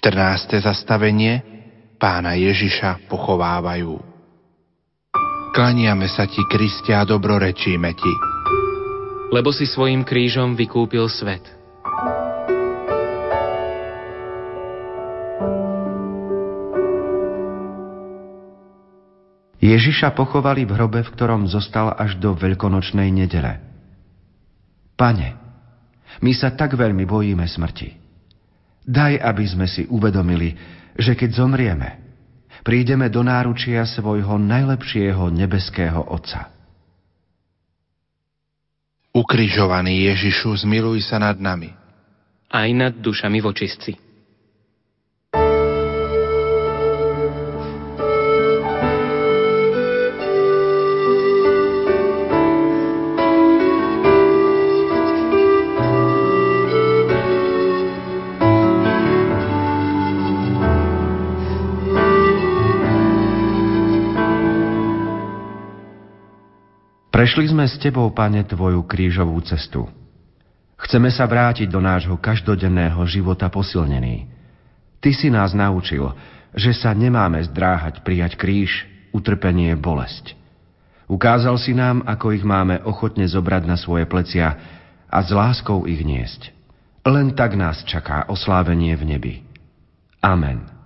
14. 0.09 0.65
zastavenie 0.65 1.45
Pána 2.01 2.33
Ježiša 2.33 3.05
pochovávajú. 3.05 3.93
Klaniame 5.53 6.09
sa 6.09 6.25
ti, 6.25 6.41
Kristia, 6.49 7.05
a 7.05 7.05
dobrorečíme 7.05 7.93
ti. 7.93 8.13
lebo 9.29 9.53
si 9.53 9.69
svojim 9.69 10.01
krížom 10.01 10.57
vykúpil 10.57 11.05
svet. 11.13 11.45
Ježiša 19.61 20.17
pochovali 20.17 20.65
v 20.65 20.73
hrobe, 20.73 21.05
v 21.05 21.13
ktorom 21.13 21.45
zostal 21.45 21.93
až 21.93 22.17
do 22.17 22.33
veľkonočnej 22.33 23.13
nedele. 23.13 23.61
Pane, 24.97 25.37
my 26.25 26.33
sa 26.33 26.49
tak 26.49 26.73
veľmi 26.73 27.05
bojíme 27.05 27.45
smrti. 27.45 28.08
Daj, 28.89 29.21
aby 29.21 29.45
sme 29.45 29.69
si 29.69 29.85
uvedomili, 29.85 30.57
že 30.97 31.13
keď 31.13 31.29
zomrieme, 31.37 32.01
prídeme 32.65 33.05
do 33.13 33.21
náručia 33.21 33.85
svojho 33.85 34.41
najlepšieho 34.41 35.29
nebeského 35.29 36.09
Otca. 36.09 36.49
Ukrižovaný 39.13 40.09
Ježišu, 40.09 40.65
zmiluj 40.65 41.05
sa 41.05 41.21
nad 41.21 41.37
nami. 41.37 41.69
Aj 42.49 42.69
nad 42.73 42.97
dušami 42.97 43.37
vočistci. 43.45 44.08
Prešli 67.19 67.51
sme 67.51 67.67
s 67.67 67.75
Tebou, 67.75 68.15
Pane, 68.15 68.47
Tvoju 68.47 68.87
krížovú 68.87 69.35
cestu. 69.43 69.83
Chceme 70.79 71.11
sa 71.11 71.27
vrátiť 71.27 71.67
do 71.67 71.83
nášho 71.83 72.15
každodenného 72.15 72.95
života 73.11 73.51
posilnení. 73.51 74.31
Ty 75.03 75.11
si 75.11 75.27
nás 75.27 75.51
naučil, 75.51 76.15
že 76.55 76.71
sa 76.71 76.95
nemáme 76.95 77.43
zdráhať 77.43 78.07
prijať 78.07 78.39
kríž, 78.39 78.87
utrpenie, 79.11 79.75
bolesť. 79.75 80.31
Ukázal 81.11 81.59
si 81.59 81.75
nám, 81.75 82.07
ako 82.07 82.39
ich 82.39 82.47
máme 82.47 82.79
ochotne 82.87 83.27
zobrať 83.27 83.67
na 83.67 83.75
svoje 83.75 84.07
plecia 84.07 84.55
a 85.11 85.19
s 85.19 85.27
láskou 85.35 85.83
ich 85.91 85.99
niesť. 85.99 86.55
Len 87.03 87.35
tak 87.35 87.59
nás 87.59 87.83
čaká 87.83 88.31
oslávenie 88.31 88.95
v 88.95 89.03
nebi. 89.03 89.33
Amen. 90.23 90.78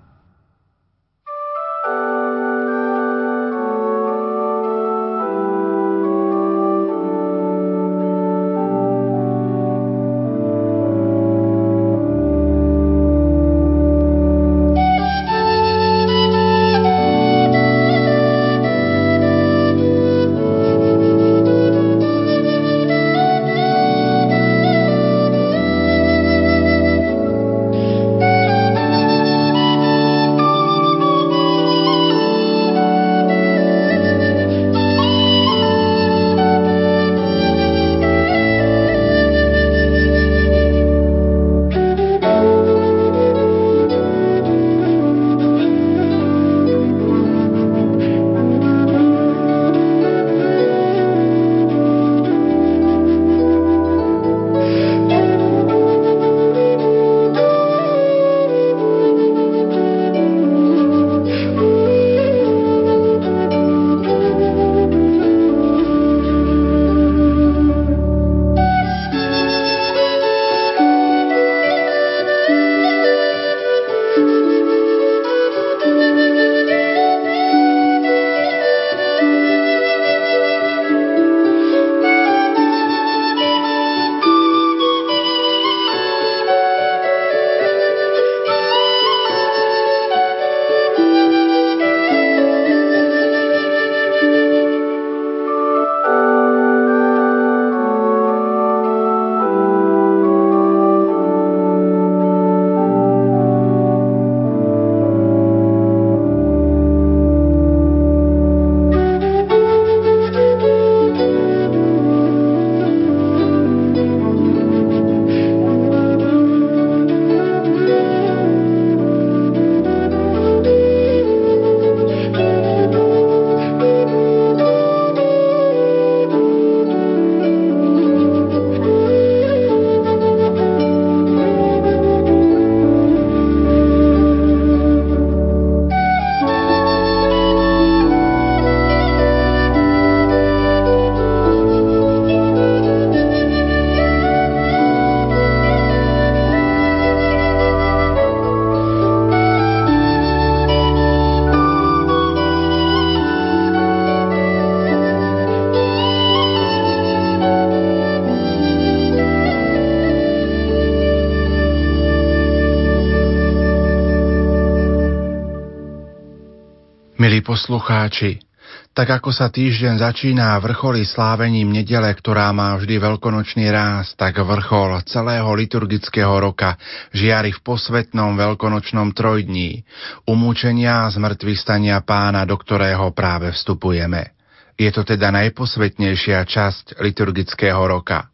Poslucháči, 167.64 168.43
tak 168.91 169.24
ako 169.24 169.32
sa 169.32 169.47
týždeň 169.47 170.03
začína 170.03 170.59
vrcholí 170.59 171.07
slávením 171.07 171.72
nedele, 171.72 172.11
ktorá 172.11 172.51
má 172.51 172.76
vždy 172.76 172.99
veľkonočný 172.99 173.72
ráz, 173.72 174.20
tak 174.20 174.36
vrchol 174.36 174.99
celého 175.07 175.47
liturgického 175.55 176.43
roka 176.43 176.76
žiari 177.16 177.55
v 177.55 177.64
posvetnom 177.64 178.36
veľkonočnom 178.36 179.16
trojdní, 179.16 179.80
umúčenia 180.28 181.07
a 181.07 181.11
zmrtvých 181.16 181.64
stania 181.64 182.03
pána, 182.03 182.43
do 182.43 182.59
ktorého 182.59 183.16
práve 183.16 183.55
vstupujeme. 183.55 184.36
Je 184.76 184.91
to 184.91 185.07
teda 185.07 185.32
najposvetnejšia 185.32 186.43
časť 186.43 186.99
liturgického 186.99 187.80
roka. 187.80 188.28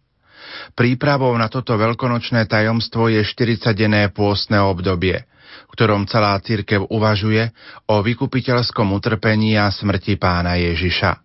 Prípravou 0.74 1.38
na 1.38 1.54
toto 1.54 1.78
veľkonočné 1.78 2.50
tajomstvo 2.50 3.14
je 3.14 3.22
40-denné 3.22 4.10
pôstne 4.10 4.58
obdobie– 4.58 5.22
ktorom 5.80 6.04
celá 6.12 6.36
církev 6.44 6.92
uvažuje 6.92 7.56
o 7.88 8.04
vykupiteľskom 8.04 8.92
utrpení 9.00 9.56
a 9.56 9.72
smrti 9.72 10.20
pána 10.20 10.60
Ježiša. 10.60 11.24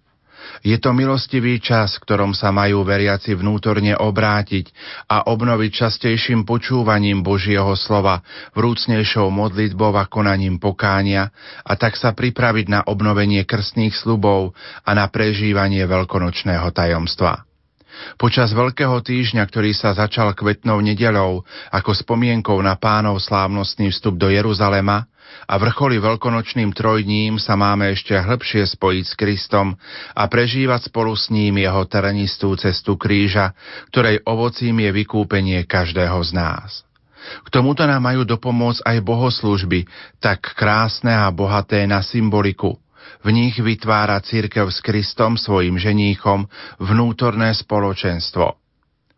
Je 0.62 0.78
to 0.78 0.94
milostivý 0.94 1.58
čas, 1.58 1.98
v 1.98 2.06
ktorom 2.06 2.30
sa 2.38 2.54
majú 2.54 2.86
veriaci 2.86 3.34
vnútorne 3.34 3.98
obrátiť 3.98 4.70
a 5.10 5.26
obnoviť 5.26 5.70
častejším 5.74 6.46
počúvaním 6.46 7.26
Božieho 7.26 7.74
slova, 7.74 8.22
vrúcnejšou 8.54 9.26
modlitbou 9.34 9.90
a 9.98 10.06
konaním 10.06 10.62
pokánia 10.62 11.34
a 11.66 11.74
tak 11.74 11.98
sa 11.98 12.14
pripraviť 12.14 12.70
na 12.70 12.80
obnovenie 12.86 13.42
krstných 13.42 13.98
slubov 13.98 14.54
a 14.86 14.90
na 14.94 15.10
prežívanie 15.10 15.82
veľkonočného 15.82 16.70
tajomstva. 16.70 17.42
Počas 18.14 18.54
Veľkého 18.54 18.98
týždňa, 19.02 19.42
ktorý 19.46 19.74
sa 19.74 19.94
začal 19.94 20.34
kvetnou 20.34 20.78
nedelou 20.78 21.42
ako 21.70 21.90
spomienkou 21.94 22.58
na 22.62 22.78
pánov 22.78 23.18
slávnostný 23.22 23.90
vstup 23.90 24.18
do 24.18 24.30
Jeruzalema 24.30 25.06
a 25.44 25.54
vrcholi 25.58 25.98
veľkonočným 25.98 26.72
trojdním 26.72 27.42
sa 27.42 27.58
máme 27.58 27.90
ešte 27.92 28.14
hĺbšie 28.14 28.64
spojiť 28.64 29.04
s 29.04 29.14
Kristom 29.18 29.74
a 30.14 30.22
prežívať 30.30 30.88
spolu 30.88 31.12
s 31.12 31.28
ním 31.28 31.58
jeho 31.58 31.82
terenistú 31.90 32.54
cestu 32.54 32.94
kríža, 32.94 33.52
ktorej 33.90 34.22
ovocím 34.24 34.84
je 34.84 34.90
vykúpenie 34.94 35.66
každého 35.66 36.18
z 36.22 36.30
nás. 36.38 36.86
K 37.24 37.48
tomuto 37.48 37.88
nám 37.88 38.04
majú 38.04 38.28
dopomôcť 38.28 38.84
aj 38.84 38.96
bohoslúžby, 39.00 39.88
tak 40.20 40.44
krásne 40.54 41.12
a 41.12 41.32
bohaté 41.32 41.88
na 41.88 42.04
symboliku– 42.04 42.76
v 43.24 43.28
nich 43.32 43.56
vytvára 43.56 44.20
církev 44.20 44.68
s 44.68 44.84
Kristom 44.84 45.40
svojim 45.40 45.80
ženíchom 45.80 46.44
vnútorné 46.76 47.56
spoločenstvo. 47.56 48.60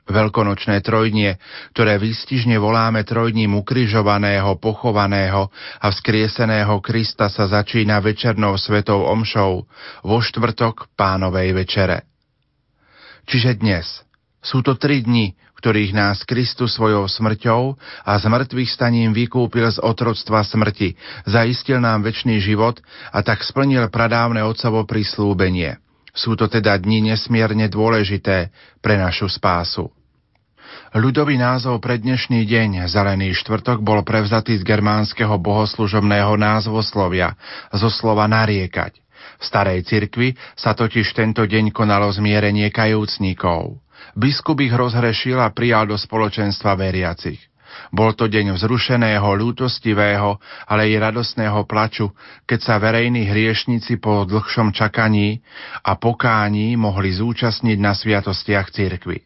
Veľkonočné 0.06 0.86
trojdnie, 0.86 1.34
ktoré 1.74 1.98
výstižne 1.98 2.62
voláme 2.62 3.02
trojdním 3.02 3.58
ukrižovaného, 3.58 4.54
pochovaného 4.62 5.50
a 5.82 5.86
vzkrieseného 5.90 6.78
Krista 6.78 7.26
sa 7.26 7.50
začína 7.50 7.98
večernou 7.98 8.54
svetou 8.54 9.02
omšou 9.02 9.66
vo 10.06 10.18
štvrtok 10.22 10.94
pánovej 10.94 11.58
večere. 11.58 12.06
Čiže 13.26 13.58
dnes 13.58 14.06
sú 14.38 14.62
to 14.62 14.78
tri 14.78 15.02
dni, 15.02 15.34
ktorých 15.56 15.92
nás 15.96 16.22
Kristus 16.22 16.76
svojou 16.76 17.08
smrťou 17.08 17.74
a 18.04 18.12
z 18.20 18.24
staním 18.68 19.16
vykúpil 19.16 19.66
z 19.72 19.80
otroctva 19.80 20.44
smrti, 20.44 20.94
zaistil 21.24 21.80
nám 21.80 22.04
väčší 22.04 22.38
život 22.38 22.78
a 23.10 23.24
tak 23.24 23.40
splnil 23.40 23.88
pradávne 23.88 24.44
otcovo 24.44 24.84
prislúbenie. 24.84 25.80
Sú 26.16 26.32
to 26.32 26.48
teda 26.48 26.80
dni 26.80 27.12
nesmierne 27.12 27.68
dôležité 27.68 28.48
pre 28.80 28.96
našu 28.96 29.28
spásu. 29.28 29.92
Ľudový 30.96 31.36
názov 31.36 31.84
pre 31.84 32.00
dnešný 32.00 32.48
deň, 32.48 32.88
Zelený 32.88 33.36
štvrtok, 33.36 33.84
bol 33.84 34.00
prevzatý 34.00 34.56
z 34.56 34.64
germánskeho 34.64 35.36
bohoslužobného 35.36 36.40
názvoslovia, 36.40 37.36
zo 37.68 37.92
slova 37.92 38.24
nariekať. 38.24 38.96
V 39.36 39.44
starej 39.44 39.84
cirkvi 39.84 40.32
sa 40.56 40.72
totiž 40.72 41.12
tento 41.12 41.44
deň 41.44 41.68
konalo 41.74 42.08
zmierenie 42.08 42.72
kajúcnikov. 42.72 43.76
Biskup 44.16 44.64
ich 44.64 44.72
rozhrešil 44.72 45.36
a 45.36 45.52
prijal 45.52 45.92
do 45.92 46.00
spoločenstva 46.00 46.72
veriacich. 46.72 47.36
Bol 47.92 48.16
to 48.16 48.32
deň 48.32 48.56
vzrušeného, 48.56 49.28
ľútostivého, 49.36 50.40
ale 50.64 50.88
i 50.88 50.96
radosného 50.96 51.68
plaču, 51.68 52.08
keď 52.48 52.60
sa 52.64 52.74
verejní 52.80 53.28
hriešnici 53.28 54.00
po 54.00 54.24
dlhšom 54.24 54.72
čakaní 54.72 55.44
a 55.84 56.00
pokání 56.00 56.80
mohli 56.80 57.12
zúčastniť 57.12 57.76
na 57.76 57.92
sviatostiach 57.92 58.72
cirkvy. 58.72 59.20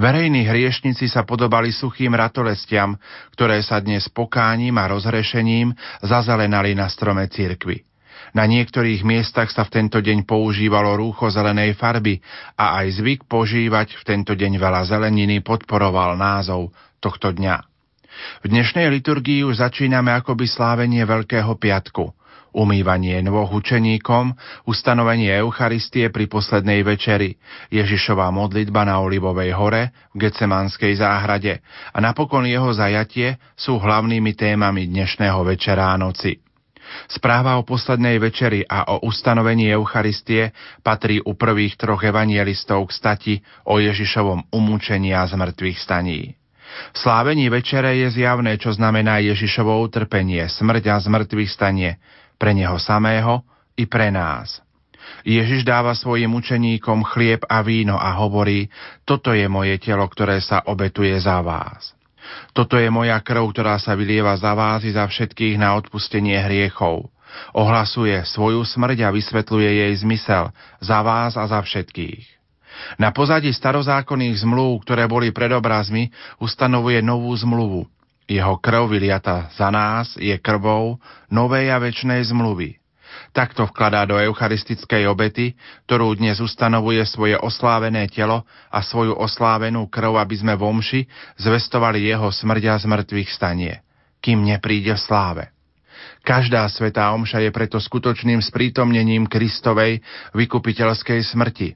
Verejní 0.00 0.48
hriešnici 0.48 1.04
sa 1.12 1.28
podobali 1.28 1.68
suchým 1.68 2.16
ratolestiam, 2.16 2.96
ktoré 3.36 3.60
sa 3.60 3.84
dnes 3.84 4.08
pokáním 4.08 4.80
a 4.80 4.88
rozhrešením 4.88 5.76
zazelenali 6.00 6.72
na 6.72 6.88
strome 6.88 7.28
cirkvy. 7.28 7.91
Na 8.32 8.48
niektorých 8.48 9.04
miestach 9.04 9.52
sa 9.52 9.68
v 9.68 9.76
tento 9.76 10.00
deň 10.00 10.24
používalo 10.24 10.96
rúcho 10.96 11.28
zelenej 11.28 11.76
farby 11.76 12.16
a 12.56 12.80
aj 12.80 13.04
zvyk 13.04 13.20
požívať 13.28 14.00
v 14.00 14.02
tento 14.08 14.32
deň 14.32 14.56
veľa 14.56 14.88
zeleniny 14.88 15.44
podporoval 15.44 16.16
názov 16.16 16.72
tohto 16.96 17.36
dňa. 17.36 17.60
V 18.40 18.46
dnešnej 18.48 18.88
liturgii 18.88 19.44
už 19.44 19.60
začíname 19.60 20.16
akoby 20.16 20.48
slávenie 20.48 21.04
Veľkého 21.04 21.52
piatku, 21.60 22.12
umývanie 22.56 23.20
nôh 23.20 23.48
učeníkom, 23.52 24.32
ustanovenie 24.64 25.32
Eucharistie 25.36 26.08
pri 26.08 26.24
poslednej 26.24 26.84
večeri, 26.88 27.36
Ježišová 27.68 28.32
modlitba 28.32 28.88
na 28.88 29.00
Olivovej 29.00 29.52
hore 29.52 29.92
v 30.16 30.28
Gecemanskej 30.28 31.00
záhrade 31.00 31.60
a 31.92 31.98
napokon 32.00 32.48
jeho 32.48 32.72
zajatie 32.72 33.36
sú 33.60 33.76
hlavnými 33.76 34.32
témami 34.32 34.88
dnešného 34.88 35.40
večera 35.44 35.92
a 35.92 36.00
noci. 36.00 36.51
Správa 37.08 37.58
o 37.58 37.66
poslednej 37.66 38.18
večeri 38.18 38.62
a 38.66 38.88
o 38.92 39.04
ustanovení 39.06 39.70
Eucharistie 39.72 40.52
patrí 40.80 41.18
u 41.22 41.34
prvých 41.34 41.76
troch 41.76 42.02
evangelistov 42.02 42.88
k 42.88 42.92
stati 42.92 43.34
o 43.68 43.78
Ježišovom 43.78 44.52
umúčení 44.52 45.12
a 45.12 45.26
zmrtvých 45.26 45.78
staní. 45.78 46.34
V 46.92 46.96
slávení 46.96 47.52
večere 47.52 48.00
je 48.00 48.08
zjavné, 48.22 48.56
čo 48.56 48.72
znamená 48.72 49.20
Ježišovo 49.20 49.84
utrpenie, 49.84 50.48
smrť 50.48 50.84
a 50.88 50.96
zmrtvých 51.04 51.50
stanie 51.52 52.00
pre 52.40 52.56
neho 52.56 52.80
samého 52.80 53.44
i 53.76 53.84
pre 53.84 54.08
nás. 54.08 54.64
Ježiš 55.22 55.62
dáva 55.62 55.94
svojim 55.94 56.32
učeníkom 56.32 57.04
chlieb 57.06 57.44
a 57.46 57.60
víno 57.62 58.00
a 58.00 58.16
hovorí, 58.18 58.72
toto 59.04 59.36
je 59.36 59.46
moje 59.46 59.78
telo, 59.78 60.06
ktoré 60.08 60.40
sa 60.42 60.64
obetuje 60.66 61.14
za 61.20 61.38
vás. 61.44 61.94
Toto 62.52 62.76
je 62.76 62.88
moja 62.92 63.16
krv, 63.22 63.48
ktorá 63.54 63.80
sa 63.80 63.96
vylieva 63.96 64.36
za 64.36 64.52
vás 64.52 64.84
i 64.84 64.92
za 64.92 65.08
všetkých 65.08 65.56
na 65.56 65.78
odpustenie 65.78 66.36
hriechov. 66.36 67.08
Ohlasuje 67.56 68.20
svoju 68.28 68.60
smrť 68.60 69.08
a 69.08 69.14
vysvetľuje 69.14 69.70
jej 69.86 69.92
zmysel 70.04 70.52
za 70.84 70.98
vás 71.00 71.38
a 71.40 71.48
za 71.48 71.64
všetkých. 71.64 72.42
Na 73.00 73.12
pozadí 73.12 73.52
starozákonných 73.52 74.42
zmluv, 74.44 74.84
ktoré 74.84 75.08
boli 75.08 75.32
pred 75.32 75.52
obrazmi, 75.52 76.12
ustanovuje 76.40 77.00
novú 77.00 77.32
zmluvu. 77.32 77.88
Jeho 78.28 78.56
krv 78.60 78.88
vyliata 78.88 79.52
za 79.52 79.68
nás 79.68 80.16
je 80.16 80.32
krvou 80.40 81.00
novej 81.28 81.72
a 81.72 81.80
väčšnej 81.80 82.20
zmluvy. 82.32 82.81
Takto 83.32 83.64
vkladá 83.64 84.04
do 84.04 84.20
eucharistickej 84.20 85.08
obety, 85.08 85.56
ktorú 85.88 86.12
dnes 86.20 86.36
ustanovuje 86.36 87.00
svoje 87.08 87.32
oslávené 87.40 88.04
telo 88.12 88.44
a 88.68 88.84
svoju 88.84 89.16
oslávenú 89.16 89.88
krv, 89.88 90.20
aby 90.20 90.36
sme 90.36 90.52
v 90.52 90.68
omši 90.68 91.00
zvestovali 91.40 92.12
jeho 92.12 92.28
smrť 92.28 92.62
a 92.68 92.76
zmrtvých 92.76 93.32
stanie, 93.32 93.80
kým 94.20 94.44
nepríde 94.44 94.92
v 94.92 95.00
sláve. 95.00 95.44
Každá 96.20 96.68
svetá 96.68 97.08
omša 97.16 97.40
je 97.40 97.48
preto 97.48 97.80
skutočným 97.80 98.44
sprítomnením 98.44 99.24
Kristovej 99.24 100.04
vykupiteľskej 100.36 101.24
smrti. 101.24 101.72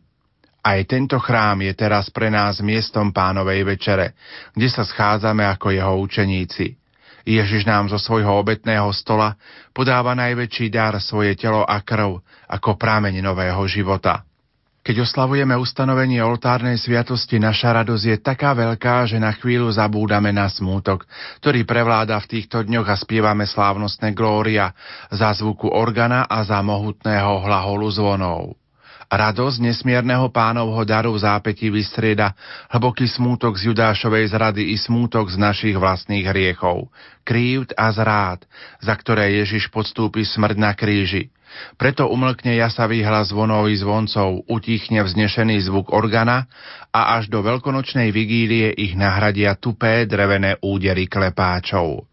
Aj 0.61 0.76
tento 0.84 1.16
chrám 1.16 1.64
je 1.64 1.72
teraz 1.72 2.12
pre 2.12 2.28
nás 2.28 2.61
miestom 2.61 3.16
pánovej 3.16 3.64
večere, 3.64 4.12
kde 4.52 4.68
sa 4.68 4.84
schádzame 4.84 5.48
ako 5.57 5.72
jeho 5.72 5.94
učeníci– 6.04 6.66
Ježiš 7.27 7.66
nám 7.66 7.91
zo 7.91 7.99
svojho 7.99 8.31
obetného 8.39 8.87
stola 8.95 9.35
podáva 9.74 10.14
najväčší 10.14 10.70
dar 10.70 10.95
svoje 11.03 11.35
telo 11.35 11.66
a 11.66 11.83
krv 11.83 12.22
ako 12.47 12.79
prámeň 12.79 13.18
nového 13.18 13.66
života. 13.66 14.22
Keď 14.87 15.03
oslavujeme 15.03 15.59
ustanovenie 15.59 16.22
oltárnej 16.22 16.79
sviatosti, 16.79 17.43
naša 17.43 17.83
radosť 17.83 18.05
je 18.07 18.16
taká 18.22 18.55
veľká, 18.55 19.11
že 19.11 19.18
na 19.18 19.35
chvíľu 19.35 19.66
zabúdame 19.74 20.31
na 20.31 20.47
smútok, 20.47 21.03
ktorý 21.43 21.66
prevláda 21.66 22.22
v 22.22 22.39
týchto 22.39 22.62
dňoch 22.62 22.87
a 22.87 22.95
spievame 22.95 23.51
slávnostné 23.51 24.14
glória 24.14 24.70
za 25.11 25.35
zvuku 25.35 25.66
organa 25.66 26.31
a 26.31 26.39
za 26.47 26.62
mohutného 26.62 27.43
hlaholu 27.43 27.91
zvonov. 27.91 28.55
Radosť 29.07 29.62
nesmierneho 29.62 30.26
pánovho 30.34 30.82
daru 30.82 31.14
v 31.14 31.22
zápätí 31.22 31.70
vystrieda 31.70 32.34
hlboký 32.74 33.07
smútok 33.07 33.54
z 33.54 33.70
Judášovej 33.70 34.34
zrady 34.34 34.74
i 34.74 34.76
smútok 34.76 35.30
z 35.30 35.38
našich 35.38 35.76
vlastných 35.78 36.26
hriechov, 36.26 36.90
krívd 37.22 37.70
a 37.78 37.86
zrád, 37.94 38.42
za 38.82 38.94
ktoré 38.98 39.30
Ježiš 39.38 39.70
podstúpi 39.70 40.26
smrť 40.26 40.57
na 40.59 40.74
kríži. 40.74 41.30
Preto 41.78 42.11
umlkne 42.11 42.59
jasavý 42.59 43.07
hlas 43.07 43.30
zvonov 43.30 43.70
i 43.70 43.78
zvoncov, 43.78 44.42
utichne 44.50 45.07
vznešený 45.07 45.70
zvuk 45.70 45.94
organa 45.94 46.50
a 46.90 47.16
až 47.16 47.30
do 47.30 47.40
veľkonočnej 47.46 48.11
vigílie 48.11 48.74
ich 48.74 48.98
nahradia 48.98 49.54
tupé 49.54 50.02
drevené 50.11 50.59
údery 50.61 51.07
klepáčov. 51.07 52.11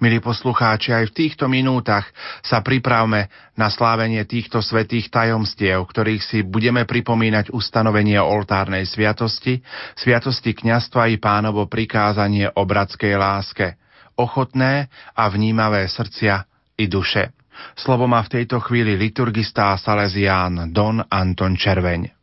Milí 0.00 0.18
poslucháči, 0.18 0.90
aj 0.96 1.12
v 1.12 1.16
týchto 1.16 1.46
minútach 1.46 2.08
sa 2.40 2.64
pripravme 2.64 3.28
na 3.54 3.68
slávenie 3.68 4.24
týchto 4.24 4.64
svetých 4.64 5.12
tajomstiev, 5.12 5.84
ktorých 5.84 6.22
si 6.22 6.38
budeme 6.42 6.88
pripomínať 6.88 7.54
ustanovenie 7.54 8.18
oltárnej 8.18 8.88
sviatosti, 8.88 9.60
sviatosti 9.94 10.56
kňastva 10.56 11.12
i 11.12 11.16
pánovo 11.20 11.68
prikázanie 11.68 12.50
o 12.52 12.62
bratskej 12.64 13.14
láske, 13.14 13.78
ochotné 14.18 14.90
a 15.14 15.28
vnímavé 15.30 15.86
srdcia 15.86 16.42
i 16.78 16.90
duše. 16.90 17.30
Slovo 17.74 18.06
má 18.06 18.22
v 18.22 18.42
tejto 18.42 18.62
chvíli 18.62 18.94
liturgista 18.94 19.74
a 19.74 19.80
salezián 19.80 20.70
Don 20.70 21.02
Anton 21.02 21.58
Červeň. 21.58 22.17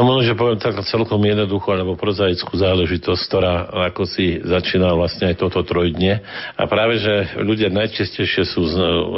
To 0.00 0.08
možno, 0.08 0.32
že 0.32 0.40
poviem 0.40 0.56
tak 0.56 0.80
celkom 0.88 1.20
jednoduchú 1.20 1.76
alebo 1.76 1.92
prozaickú 1.92 2.56
záležitosť, 2.56 3.20
ktorá 3.20 3.68
ako 3.92 4.08
si 4.08 4.40
začína 4.40 4.96
vlastne 4.96 5.28
aj 5.28 5.44
toto 5.44 5.60
trojdne. 5.60 6.24
A 6.56 6.64
práve, 6.64 6.96
že 7.04 7.36
ľudia 7.36 7.68
najčastejšie 7.68 8.48
sú 8.48 8.64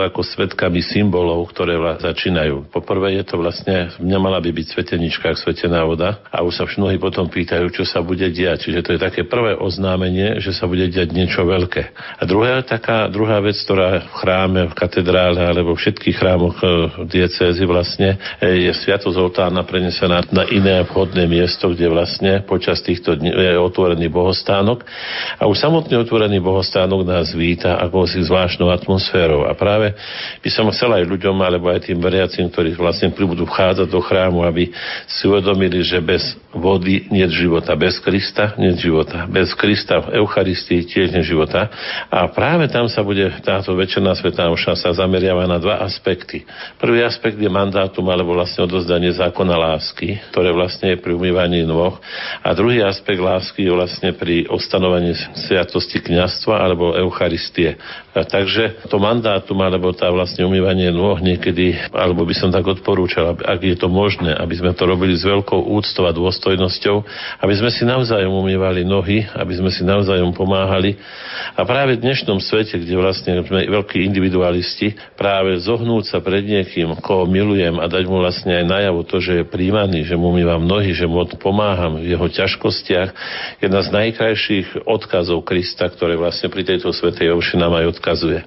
ako 0.02 0.26
svetkami 0.26 0.82
symbolov, 0.82 1.46
ktoré 1.54 1.78
začínajú. 2.02 2.66
Poprvé 2.74 3.14
je 3.14 3.30
to 3.30 3.38
vlastne, 3.38 3.94
nemala 4.02 4.42
by 4.42 4.50
byť 4.50 4.66
svetenička, 4.74 5.38
svetená 5.38 5.86
voda. 5.86 6.18
A 6.34 6.42
už 6.42 6.50
sa 6.58 6.66
mnohí 6.66 6.98
potom 6.98 7.30
pýtajú, 7.30 7.70
čo 7.70 7.86
sa 7.86 8.02
bude 8.02 8.26
diať. 8.34 8.66
Čiže 8.66 8.82
to 8.82 8.90
je 8.98 9.06
také 9.06 9.22
prvé 9.22 9.54
oznámenie, 9.54 10.42
že 10.42 10.50
sa 10.50 10.66
bude 10.66 10.90
diať 10.90 11.14
niečo 11.14 11.46
veľké. 11.46 11.94
A 12.18 12.26
druhá 12.26 12.58
taká, 12.66 13.06
druhá 13.06 13.38
vec, 13.38 13.54
ktorá 13.54 14.02
v 14.02 14.14
chráme, 14.18 14.66
v 14.66 14.74
katedrále 14.74 15.46
alebo 15.46 15.78
v 15.78 15.82
všetkých 15.86 16.18
chrámoch 16.18 16.58
e, 16.58 16.66
diecézy 17.06 17.70
vlastne 17.70 18.18
e, 18.42 18.66
je 18.66 18.72
sviatosť 18.74 19.14
oltárna 19.14 19.62
prenesená 19.62 20.26
na 20.34 20.42
iné 20.50 20.71
vlastne 20.72 20.88
vhodné 20.88 21.24
miesto, 21.28 21.68
kde 21.68 21.86
vlastne 21.92 22.32
počas 22.48 22.80
týchto 22.80 23.20
dní 23.20 23.28
je 23.28 23.60
otvorený 23.60 24.08
bohostánok 24.08 24.80
a 25.36 25.44
už 25.44 25.60
samotný 25.60 26.00
otvorený 26.00 26.40
bohostánok 26.40 27.04
nás 27.04 27.36
víta 27.36 27.76
ako 27.76 28.08
si 28.08 28.24
zvláštnou 28.24 28.72
atmosférou. 28.72 29.44
A 29.44 29.52
práve 29.52 29.92
by 30.40 30.48
som 30.48 30.68
chcel 30.72 30.96
aj 30.96 31.04
ľuďom, 31.04 31.36
alebo 31.44 31.68
aj 31.68 31.92
tým 31.92 32.00
veriacim, 32.00 32.48
ktorí 32.48 32.72
vlastne 32.78 33.12
pribudú 33.12 33.44
vchádzať 33.44 33.88
do 33.88 34.00
chrámu, 34.00 34.40
aby 34.48 34.72
si 35.04 35.28
uvedomili, 35.28 35.84
že 35.84 36.00
bez 36.00 36.22
vody 36.54 37.08
nie 37.12 37.24
života, 37.28 37.76
bez 37.76 38.00
Krista 38.00 38.56
nie 38.56 38.72
života, 38.76 39.28
bez 39.28 39.52
Krista 39.52 40.00
v 40.08 40.24
Eucharistii 40.24 40.88
tiež 40.88 41.12
nie 41.12 41.24
života. 41.24 41.68
A 42.08 42.28
práve 42.32 42.68
tam 42.72 42.88
sa 42.88 43.04
bude 43.04 43.28
táto 43.44 43.76
večerná 43.76 44.16
svetá 44.16 44.48
omša 44.48 44.78
sa 44.78 44.90
zameriava 44.92 45.44
na 45.44 45.60
dva 45.60 45.84
aspekty. 45.84 46.44
Prvý 46.80 47.04
aspekt 47.04 47.36
je 47.36 47.50
mandátum 47.50 48.04
alebo 48.08 48.36
vlastne 48.36 48.64
odozdanie 48.64 49.12
zákona 49.12 49.56
lásky, 49.56 50.20
ktoré 50.30 50.51
vlastne 50.54 50.94
je 50.94 51.02
pri 51.02 51.12
umývaní 51.16 51.64
nôh. 51.64 51.96
A 52.44 52.52
druhý 52.52 52.84
aspekt 52.84 53.18
lásky 53.18 53.66
je 53.66 53.72
vlastne 53.72 54.12
pri 54.14 54.46
ostanovaní 54.46 55.16
sviatosti 55.48 55.98
kňastva 56.00 56.60
alebo 56.60 56.94
Eucharistie. 56.94 57.76
A 58.12 58.28
takže 58.28 58.84
to 58.92 59.00
mandátum 59.00 59.56
alebo 59.64 59.96
tá 59.96 60.12
vlastne 60.12 60.44
umývanie 60.44 60.92
nôh 60.92 61.16
niekedy, 61.16 61.72
alebo 61.96 62.28
by 62.28 62.34
som 62.36 62.52
tak 62.52 62.68
odporúčal, 62.68 63.32
ak 63.40 63.60
je 63.64 63.76
to 63.76 63.88
možné, 63.88 64.36
aby 64.36 64.52
sme 64.52 64.76
to 64.76 64.84
robili 64.84 65.16
s 65.16 65.24
veľkou 65.24 65.72
úctou 65.72 66.04
a 66.04 66.12
dôstojnosťou, 66.12 66.96
aby 67.40 67.54
sme 67.56 67.72
si 67.72 67.88
navzájom 67.88 68.36
umývali 68.36 68.84
nohy, 68.84 69.24
aby 69.32 69.52
sme 69.56 69.72
si 69.72 69.80
navzájom 69.80 70.36
pomáhali. 70.36 71.00
A 71.56 71.64
práve 71.64 71.96
v 71.96 72.04
dnešnom 72.04 72.36
svete, 72.44 72.76
kde 72.76 73.00
vlastne 73.00 73.40
sme 73.48 73.64
veľkí 73.64 74.04
individualisti, 74.04 74.92
práve 75.16 75.56
zohnúť 75.64 76.12
sa 76.12 76.18
pred 76.20 76.44
niekým, 76.44 76.92
koho 77.00 77.24
milujem 77.24 77.80
a 77.80 77.88
dať 77.88 78.04
mu 78.04 78.20
vlastne 78.20 78.60
aj 78.60 78.64
najavo 78.68 79.00
to, 79.08 79.24
že 79.24 79.32
je 79.40 79.44
príjmaný, 79.48 80.04
že 80.04 80.20
mu 80.20 80.28
umývam 80.42 80.66
nohy, 80.66 80.90
že 80.90 81.06
mu 81.06 81.22
pomáham 81.38 82.02
v 82.02 82.18
jeho 82.18 82.26
ťažkostiach, 82.26 83.14
jedna 83.62 83.78
z 83.78 83.88
najkrajších 83.94 84.90
odkazov 84.90 85.46
Krista, 85.46 85.86
ktoré 85.86 86.18
vlastne 86.18 86.50
pri 86.50 86.66
tejto 86.66 86.90
svetej 86.90 87.30
ovši 87.30 87.62
nám 87.62 87.78
aj 87.78 87.94
odkazuje. 87.94 88.42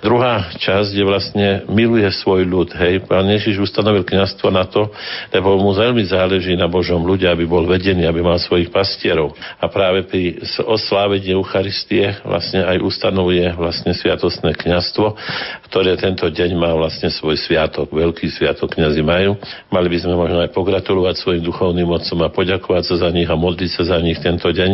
Druhá 0.00 0.48
časť 0.56 0.96
je 0.96 1.04
vlastne 1.04 1.48
miluje 1.68 2.08
svoj 2.08 2.48
ľud. 2.48 2.72
Hej, 2.72 3.04
pán 3.04 3.28
Ježiš 3.28 3.60
ustanovil 3.60 4.00
kňastvo 4.00 4.48
na 4.48 4.64
to, 4.64 4.88
lebo 5.28 5.60
mu 5.60 5.76
veľmi 5.76 6.00
záleží 6.08 6.56
na 6.56 6.72
Božom 6.72 7.04
ľudia, 7.04 7.36
aby 7.36 7.44
bol 7.44 7.68
vedený, 7.68 8.08
aby 8.08 8.24
mal 8.24 8.40
svojich 8.40 8.72
pastierov. 8.72 9.36
A 9.60 9.68
práve 9.68 10.08
pri 10.08 10.40
oslávení 10.64 11.36
Eucharistie 11.36 12.16
vlastne 12.24 12.64
aj 12.64 12.80
ustanovuje 12.80 13.44
vlastne 13.60 13.92
sviatostné 13.92 14.56
kňastvo, 14.56 15.12
ktoré 15.68 16.00
tento 16.00 16.24
deň 16.32 16.50
má 16.56 16.72
vlastne 16.72 17.12
svoj 17.12 17.36
sviatok, 17.36 17.92
veľký 17.92 18.32
sviatok 18.32 18.72
kňazi 18.80 19.04
majú. 19.04 19.36
Mali 19.68 19.88
by 19.92 19.98
sme 20.00 20.14
možno 20.16 20.40
aj 20.40 20.54
pogratulovať 20.56 21.09
svojim 21.16 21.42
duchovným 21.42 21.88
mocom 21.88 22.18
a 22.22 22.28
poďakovať 22.28 22.82
sa 22.86 22.94
za 23.06 23.08
nich 23.10 23.26
a 23.26 23.38
modliť 23.38 23.70
sa 23.70 23.82
za 23.96 23.98
nich 24.02 24.18
tento 24.20 24.46
deň, 24.50 24.70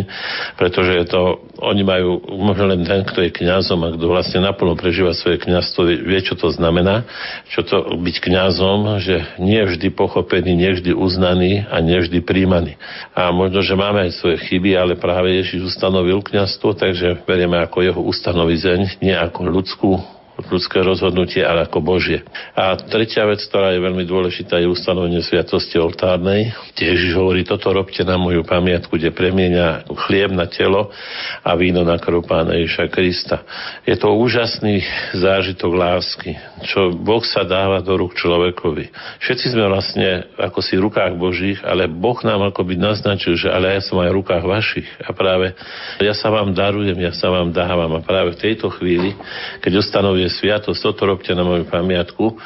pretože 0.59 0.93
je 0.93 1.07
to, 1.09 1.45
oni 1.62 1.82
majú 1.87 2.20
možno 2.37 2.72
len 2.72 2.82
ten, 2.82 3.05
kto 3.07 3.24
je 3.24 3.30
kňazom 3.30 3.80
a 3.84 3.93
kto 3.95 4.05
vlastne 4.11 4.43
naplno 4.43 4.74
prežíva 4.74 5.14
svoje 5.14 5.41
kňazstvo, 5.41 5.87
vie, 5.87 6.20
čo 6.24 6.34
to 6.34 6.51
znamená, 6.53 7.07
čo 7.53 7.62
to 7.62 7.97
byť 7.97 8.16
kňazom, 8.20 9.01
že 9.01 9.22
nie 9.39 9.61
vždy 9.62 9.93
pochopený, 9.95 10.53
nie 10.57 10.70
vždy 10.74 10.93
uznaný 10.97 11.64
a 11.68 11.78
nie 11.84 11.97
vždy 12.01 12.24
príjmaný. 12.24 12.74
A 13.14 13.30
možno, 13.30 13.62
že 13.62 13.78
máme 13.78 14.09
aj 14.09 14.18
svoje 14.18 14.43
chyby, 14.49 14.74
ale 14.74 14.99
práve 14.99 15.30
Ježiš 15.37 15.76
ustanovil 15.76 16.24
kňazstvo, 16.24 16.74
takže 16.74 17.22
berieme 17.28 17.61
ako 17.62 17.84
jeho 17.84 18.01
ustanovizeň, 18.03 19.01
nie 19.05 19.14
ako 19.14 19.41
ľudskú 19.47 20.15
ľudské 20.37 20.84
rozhodnutie, 20.84 21.41
ale 21.41 21.64
ako 21.64 21.80
Božie. 21.80 22.20
A 22.53 22.76
tretia 22.76 23.24
vec, 23.24 23.41
ktorá 23.49 23.72
je 23.72 23.80
veľmi 23.80 24.05
dôležitá, 24.05 24.61
je 24.61 24.68
ustanovenie 24.68 25.24
sviatosti 25.24 25.80
oltárnej. 25.80 26.53
Tiež 26.76 27.16
hovorí, 27.16 27.41
toto 27.43 27.72
robte 27.72 28.05
na 28.05 28.20
moju 28.20 28.45
pamiatku, 28.45 28.93
kde 29.01 29.16
premienia 29.16 29.89
chlieb 30.07 30.37
na 30.37 30.45
telo 30.45 30.93
a 31.41 31.51
víno 31.57 31.80
na 31.82 31.97
krv 31.97 32.20
Pána 32.28 32.53
Ježa 32.61 32.87
Krista. 32.93 33.49
Je 33.89 33.97
to 33.97 34.12
úžasný 34.12 34.84
zážitok 35.16 35.72
lásky, 35.72 36.37
čo 36.68 36.93
Boh 36.93 37.24
sa 37.24 37.43
dáva 37.49 37.80
do 37.80 37.97
rúk 37.97 38.12
človekovi. 38.20 38.93
Všetci 39.24 39.57
sme 39.57 39.72
vlastne 39.72 40.28
ako 40.37 40.61
si 40.61 40.76
v 40.76 40.84
rukách 40.93 41.16
Božích, 41.16 41.59
ale 41.64 41.89
Boh 41.89 42.20
nám 42.20 42.53
akoby 42.53 42.76
naznačil, 42.76 43.41
že 43.41 43.49
ale 43.49 43.78
ja 43.78 43.80
som 43.80 43.97
aj 44.05 44.12
v 44.12 44.18
rukách 44.20 44.45
vašich. 44.45 44.89
A 45.01 45.16
práve 45.16 45.57
ja 46.05 46.12
sa 46.12 46.28
vám 46.28 46.53
darujem, 46.53 46.99
ja 47.01 47.16
sa 47.16 47.32
vám 47.32 47.51
dávam. 47.57 47.97
A 47.97 48.05
práve 48.05 48.37
v 48.37 48.43
tejto 48.53 48.68
chvíli, 48.68 49.16
keď 49.64 49.80
ustanovuje 49.80 50.26
je 50.27 50.35
sviatosť, 50.35 50.81
toto 50.83 51.07
robte 51.07 51.31
na 51.33 51.47
moju 51.47 51.64
pamiatku, 51.70 52.37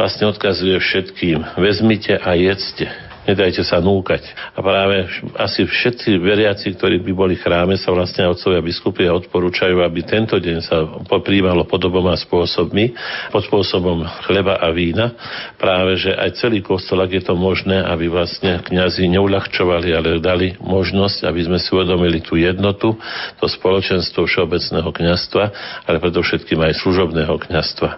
vlastne 0.00 0.32
odkazuje 0.32 0.80
všetkým. 0.80 1.60
Vezmite 1.60 2.16
a 2.16 2.32
jedzte 2.34 2.88
nedajte 3.26 3.62
sa 3.66 3.82
núkať. 3.82 4.22
A 4.54 4.62
práve 4.62 5.06
asi 5.36 5.66
všetci 5.66 6.16
veriaci, 6.22 6.72
ktorí 6.78 7.02
by 7.02 7.12
boli 7.12 7.34
v 7.36 7.42
chráme, 7.42 7.74
sa 7.76 7.90
vlastne 7.92 8.30
otcovia 8.30 8.62
biskupy 8.62 9.10
odporúčajú, 9.10 9.82
aby 9.82 10.00
tento 10.06 10.38
deň 10.38 10.58
sa 10.62 10.86
popríjmalo 11.06 11.66
podoboma 11.66 12.14
spôsobmi, 12.14 12.94
pod 13.34 13.42
spôsobom 13.44 14.06
chleba 14.30 14.58
a 14.62 14.70
vína. 14.70 15.12
Práve, 15.58 15.98
že 15.98 16.14
aj 16.14 16.38
celý 16.38 16.62
kostol, 16.62 17.02
ak 17.02 17.12
je 17.12 17.22
to 17.26 17.34
možné, 17.34 17.82
aby 17.82 18.06
vlastne 18.06 18.62
kňazi 18.62 19.10
neuľahčovali, 19.10 19.88
ale 19.92 20.22
dali 20.22 20.54
možnosť, 20.62 21.26
aby 21.26 21.40
sme 21.44 21.58
si 21.58 21.68
uvedomili 21.74 22.22
tú 22.22 22.38
jednotu, 22.38 22.94
to 23.42 23.46
spoločenstvo 23.50 24.24
všeobecného 24.24 24.88
kňastva, 24.88 25.44
ale 25.84 25.96
predovšetkým 25.98 26.58
aj 26.62 26.78
služobného 26.80 27.34
kňastva. 27.42 27.90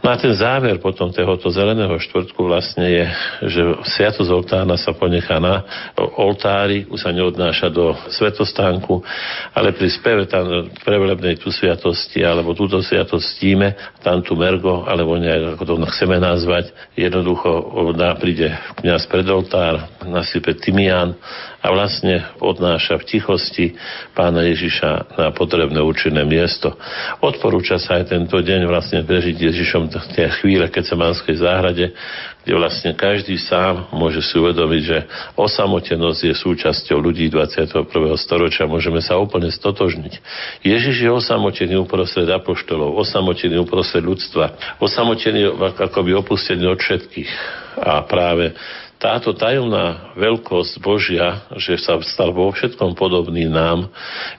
No 0.00 0.08
a 0.12 0.16
ten 0.16 0.32
záver 0.32 0.78
potom 0.78 1.10
tohoto 1.10 1.50
zeleného 1.50 1.98
štvrtku 1.98 2.40
vlastne 2.46 2.86
je, 2.86 3.04
že 3.50 3.62
sviatosť 3.96 4.30
sa 4.78 4.96
ponechá 4.96 5.40
na 5.40 5.64
oltári, 6.16 6.88
už 6.88 7.02
sa 7.02 7.10
neodnáša 7.12 7.68
do 7.72 7.96
svetostánku, 8.12 9.02
ale 9.52 9.72
pri 9.72 9.88
speve 9.90 10.24
tam 10.28 10.70
prevelebnej 10.84 11.40
tu 11.40 11.52
sviatosti, 11.52 12.22
alebo 12.24 12.56
túto 12.56 12.80
sviatosť 12.80 13.26
stíme, 13.36 13.68
tam 14.00 14.22
tu 14.22 14.36
mergo, 14.38 14.84
alebo 14.84 15.16
nejak, 15.18 15.56
ako 15.56 15.62
to 15.64 15.74
chceme 15.96 16.16
nazvať, 16.20 16.70
jednoducho 16.94 17.50
príde 18.20 18.52
kniaz 18.80 19.08
pred 19.10 19.26
oltár, 19.28 19.88
nasype 20.06 20.54
tymián 20.56 21.16
a 21.66 21.74
vlastne 21.74 22.22
odnáša 22.38 23.02
v 23.02 23.04
tichosti 23.10 23.66
pána 24.14 24.46
Ježiša 24.46 25.18
na 25.18 25.28
potrebné 25.34 25.82
účinné 25.82 26.22
miesto. 26.22 26.78
Odporúča 27.18 27.82
sa 27.82 27.98
aj 27.98 28.14
tento 28.14 28.38
deň 28.38 28.70
vlastne 28.70 29.02
prežiť 29.02 29.34
Ježišom 29.34 29.90
tie 30.14 30.30
chvíle, 30.38 30.70
Manskej 30.70 31.42
záhrade, 31.42 31.90
kde 32.46 32.52
vlastne 32.54 32.94
každý 32.94 33.34
sám 33.42 33.90
môže 33.90 34.22
si 34.22 34.38
uvedomiť, 34.38 34.82
že 34.86 34.98
osamotenosť 35.34 36.20
je 36.30 36.34
súčasťou 36.38 37.02
ľudí 37.02 37.26
21. 37.26 37.82
storočia. 38.14 38.70
Môžeme 38.70 39.02
sa 39.02 39.18
úplne 39.18 39.50
stotožniť. 39.50 40.22
Ježiš 40.62 41.02
je 41.02 41.10
osamotený 41.10 41.82
uprostred 41.82 42.30
apoštolov, 42.30 42.94
osamotený 43.02 43.66
uprostred 43.66 44.06
ľudstva, 44.06 44.78
osamotený 44.78 45.58
akoby 45.58 46.14
opustený 46.14 46.70
od 46.70 46.78
všetkých. 46.78 47.30
A 47.82 48.06
práve 48.06 48.54
táto 49.06 49.38
tajomná 49.38 50.18
veľkosť 50.18 50.82
Božia, 50.82 51.46
že 51.62 51.78
sa 51.78 51.94
stal 52.02 52.34
vo 52.34 52.50
všetkom 52.50 52.98
podobný 52.98 53.46
nám, 53.46 53.86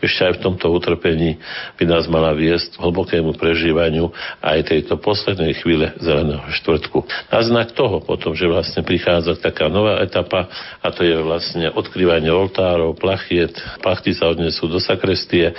ešte 0.04 0.28
aj 0.28 0.34
v 0.36 0.44
tomto 0.44 0.68
utrpení 0.76 1.40
by 1.80 1.88
nás 1.88 2.04
mala 2.12 2.36
viesť 2.36 2.76
k 2.76 2.84
hlbokému 2.84 3.32
prežívaniu 3.40 4.12
aj 4.44 4.68
tejto 4.68 5.00
poslednej 5.00 5.56
chvíle 5.64 5.96
zeleného 6.04 6.44
štvrtku. 6.52 7.00
Na 7.32 7.40
znak 7.48 7.72
toho 7.80 8.04
potom, 8.04 8.36
že 8.36 8.52
vlastne 8.52 8.84
prichádza 8.84 9.40
taká 9.40 9.72
nová 9.72 10.04
etapa 10.04 10.52
a 10.84 10.92
to 10.92 11.08
je 11.08 11.16
vlastne 11.16 11.72
odkrývanie 11.72 12.28
oltárov, 12.28 13.00
plachiet, 13.00 13.56
plachty 13.80 14.12
sa 14.12 14.36
odnesú 14.36 14.68
do 14.68 14.84
sakrestie, 14.84 15.56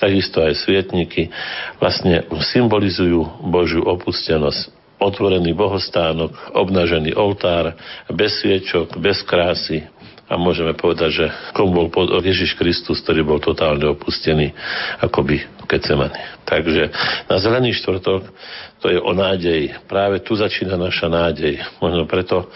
takisto 0.00 0.40
aj 0.40 0.56
svietniky, 0.64 1.28
vlastne 1.76 2.24
symbolizujú 2.56 3.52
Božiu 3.52 3.84
opustenosť 3.84 4.75
otvorený 5.00 5.52
bohostánok, 5.52 6.56
obnažený 6.56 7.16
oltár, 7.16 7.76
bez 8.08 8.40
sviečok, 8.40 8.96
bez 8.96 9.20
krásy, 9.22 9.84
a 10.26 10.34
môžeme 10.34 10.74
povedať, 10.74 11.10
že 11.22 11.26
komu 11.54 11.86
bol 11.86 12.10
Ježiš 12.18 12.58
Kristus, 12.58 12.98
ktorý 12.98 13.22
bol 13.22 13.38
totálne 13.38 13.86
opustený, 13.86 14.50
akoby 14.98 15.46
v 15.66 15.70
Kecemani. 15.74 16.22
Takže 16.46 16.94
na 17.26 17.36
zelený 17.42 17.74
štvrtok 17.74 18.22
to 18.78 18.86
je 18.94 19.02
o 19.02 19.10
nádej. 19.10 19.74
Práve 19.90 20.22
tu 20.22 20.38
začína 20.38 20.78
naša 20.78 21.10
nádej. 21.10 21.58
Možno 21.82 22.06
preto, 22.06 22.46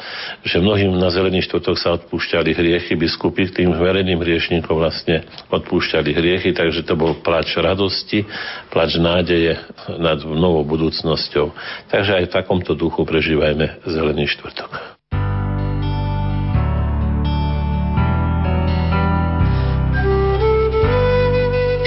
že 0.46 0.62
mnohým 0.62 0.94
na 0.94 1.10
zelený 1.10 1.42
štvrtok 1.42 1.74
sa 1.74 1.98
odpúšťali 1.98 2.54
hriechy, 2.54 2.94
biskupy 2.94 3.50
tým 3.50 3.74
verejným 3.74 4.22
hriešníkom 4.22 4.78
vlastne 4.78 5.26
odpúšťali 5.50 6.14
hriechy, 6.14 6.54
takže 6.54 6.86
to 6.86 6.94
bol 6.94 7.18
plač 7.18 7.58
radosti, 7.58 8.22
plač 8.70 8.94
nádeje 8.94 9.58
nad 9.98 10.22
novou 10.22 10.62
budúcnosťou. 10.62 11.50
Takže 11.90 12.22
aj 12.22 12.24
v 12.30 12.34
takomto 12.38 12.78
duchu 12.78 13.02
prežívajme 13.02 13.82
zelený 13.90 14.30
štvrtok. 14.30 14.99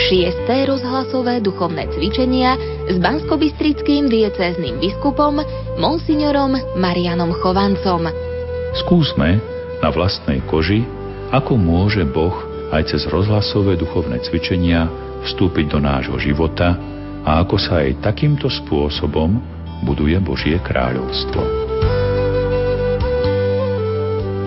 Šiesté 0.10 0.68
rozhlasové 0.68 1.40
duchovné 1.40 1.88
cvičenia 1.96 2.60
s 2.92 2.96
banskobistrickým 3.00 4.12
diecézným 4.12 4.84
biskupom 4.84 5.40
Monsignorom 5.80 6.76
Marianom 6.76 7.32
Chovancom. 7.40 8.12
Skúsme, 8.84 9.40
na 9.80 9.90
vlastnej 9.92 10.44
koži, 10.50 10.84
ako 11.32 11.56
môže 11.56 12.04
Boh 12.04 12.36
aj 12.76 12.92
cez 12.92 13.08
rozhlasové 13.08 13.80
duchovné 13.80 14.20
cvičenia 14.28 14.92
vstúpiť 15.24 15.72
do 15.72 15.80
nášho 15.80 16.20
života 16.20 16.76
a 17.24 17.40
ako 17.40 17.56
sa 17.56 17.86
aj 17.88 18.04
takýmto 18.04 18.52
spôsobom 18.52 19.40
buduje 19.88 20.20
Božie 20.20 20.60
kráľovstvo. 20.60 21.42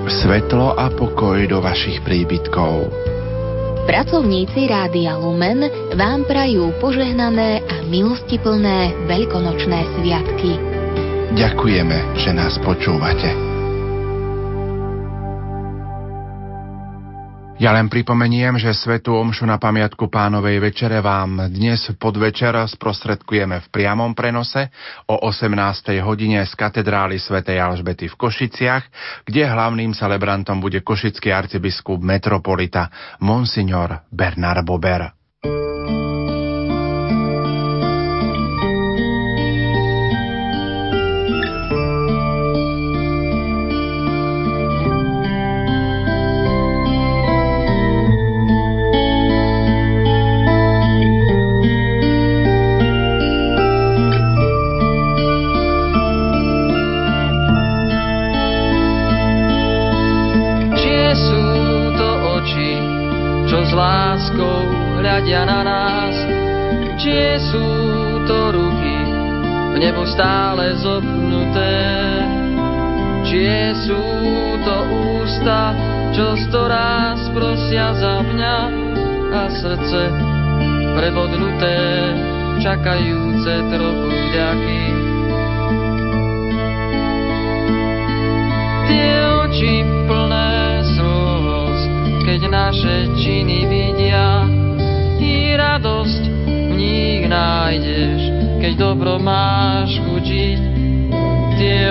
Svetlo 0.06 0.76
a 0.76 0.92
pokoj 0.92 1.38
do 1.48 1.58
vašich 1.64 2.04
príbytkov. 2.04 3.15
Pracovníci 3.86 4.66
Rádia 4.66 5.14
Lumen 5.14 5.62
vám 5.94 6.26
prajú 6.26 6.74
požehnané 6.82 7.62
a 7.62 7.86
milostiplné 7.86 9.06
veľkonočné 9.06 9.78
sviatky. 9.94 10.58
Ďakujeme, 11.38 12.18
že 12.18 12.30
nás 12.34 12.58
počúvate. 12.66 13.55
Ja 17.56 17.72
len 17.72 17.88
pripomeniem, 17.88 18.60
že 18.60 18.76
Svetú 18.76 19.16
Omšu 19.16 19.48
na 19.48 19.56
pamiatku 19.56 20.12
pánovej 20.12 20.60
večere 20.60 21.00
vám 21.00 21.48
dnes 21.48 21.88
podvečer 21.96 22.52
sprostredkujeme 22.52 23.64
v 23.64 23.66
priamom 23.72 24.12
prenose 24.12 24.68
o 25.08 25.24
18. 25.24 25.56
hodine 26.04 26.44
z 26.44 26.52
katedrály 26.52 27.16
svätej 27.16 27.56
Alžbety 27.56 28.12
v 28.12 28.18
Košiciach, 28.20 28.84
kde 29.24 29.48
hlavným 29.48 29.96
celebrantom 29.96 30.60
bude 30.60 30.84
košický 30.84 31.32
arcibiskup 31.32 31.96
metropolita 32.04 32.92
Monsignor 33.24 34.04
Bernard 34.12 34.60
Bober. 34.60 35.15
Stále 70.76 70.84
zopnuté. 70.84 71.74
Čie 73.26 73.74
sú 73.88 74.02
to 74.62 74.76
ústa, 75.20 75.74
čo 76.14 76.36
storáz 76.46 77.18
prosia 77.34 77.96
za 77.96 78.22
mňa 78.22 78.56
a 79.34 79.42
srdce 79.50 80.00
prebodnuté, 80.94 81.76
čakajúce 82.62 83.52
trochu 83.68 84.06
vďaky. 84.06 84.82
Tie 88.86 89.14
oči 89.42 89.74
plné 90.06 90.54
slz, 90.94 91.80
keď 92.22 92.40
naše 92.46 92.96
činy 93.18 93.66
vidia, 93.66 94.46
i 95.18 95.58
radosť 95.58 96.22
v 96.46 96.72
nich 96.78 97.26
nájdeš 97.26 98.36
keď 98.66 98.82
dobro 98.82 99.14
máš 99.22 99.94
chučiť. 100.02 100.65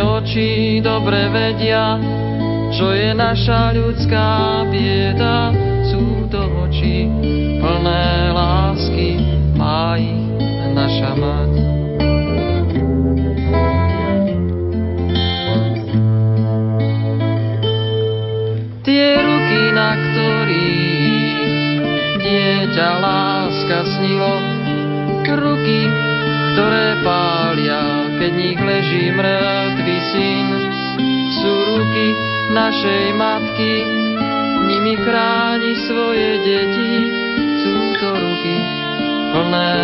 Oči 0.06 0.86
dobre 0.86 1.34
vedia, 1.34 1.98
čo 2.78 2.94
je 2.94 3.10
naša 3.18 3.74
ľudská 3.74 4.62
bieda. 4.70 5.50
Sú 5.90 6.30
to 6.30 6.46
oči 6.70 7.10
plné 7.58 8.30
lásky, 8.30 9.18
má 9.58 9.98
ich 9.98 10.30
naša 10.78 11.12
mať. 11.18 11.52
Tie 18.86 19.10
ruky, 19.18 19.62
na 19.74 19.92
ktorých 19.98 21.50
dieťa 22.22 22.90
láska 23.02 23.80
snilo, 23.98 24.38
ruky, 25.26 25.90
ktoré 26.54 27.02
pália, 27.02 27.82
keď 28.22 28.32
nich 28.38 28.62
leží 28.62 29.10
ruky 29.10 29.95
našej 32.56 33.12
matky, 33.20 33.84
nimi 34.64 34.96
chráni 34.96 35.76
svoje 35.84 36.40
deti, 36.40 36.94
sú 37.60 37.76
to 38.00 38.10
ruky 38.16 38.56
plné 39.36 39.76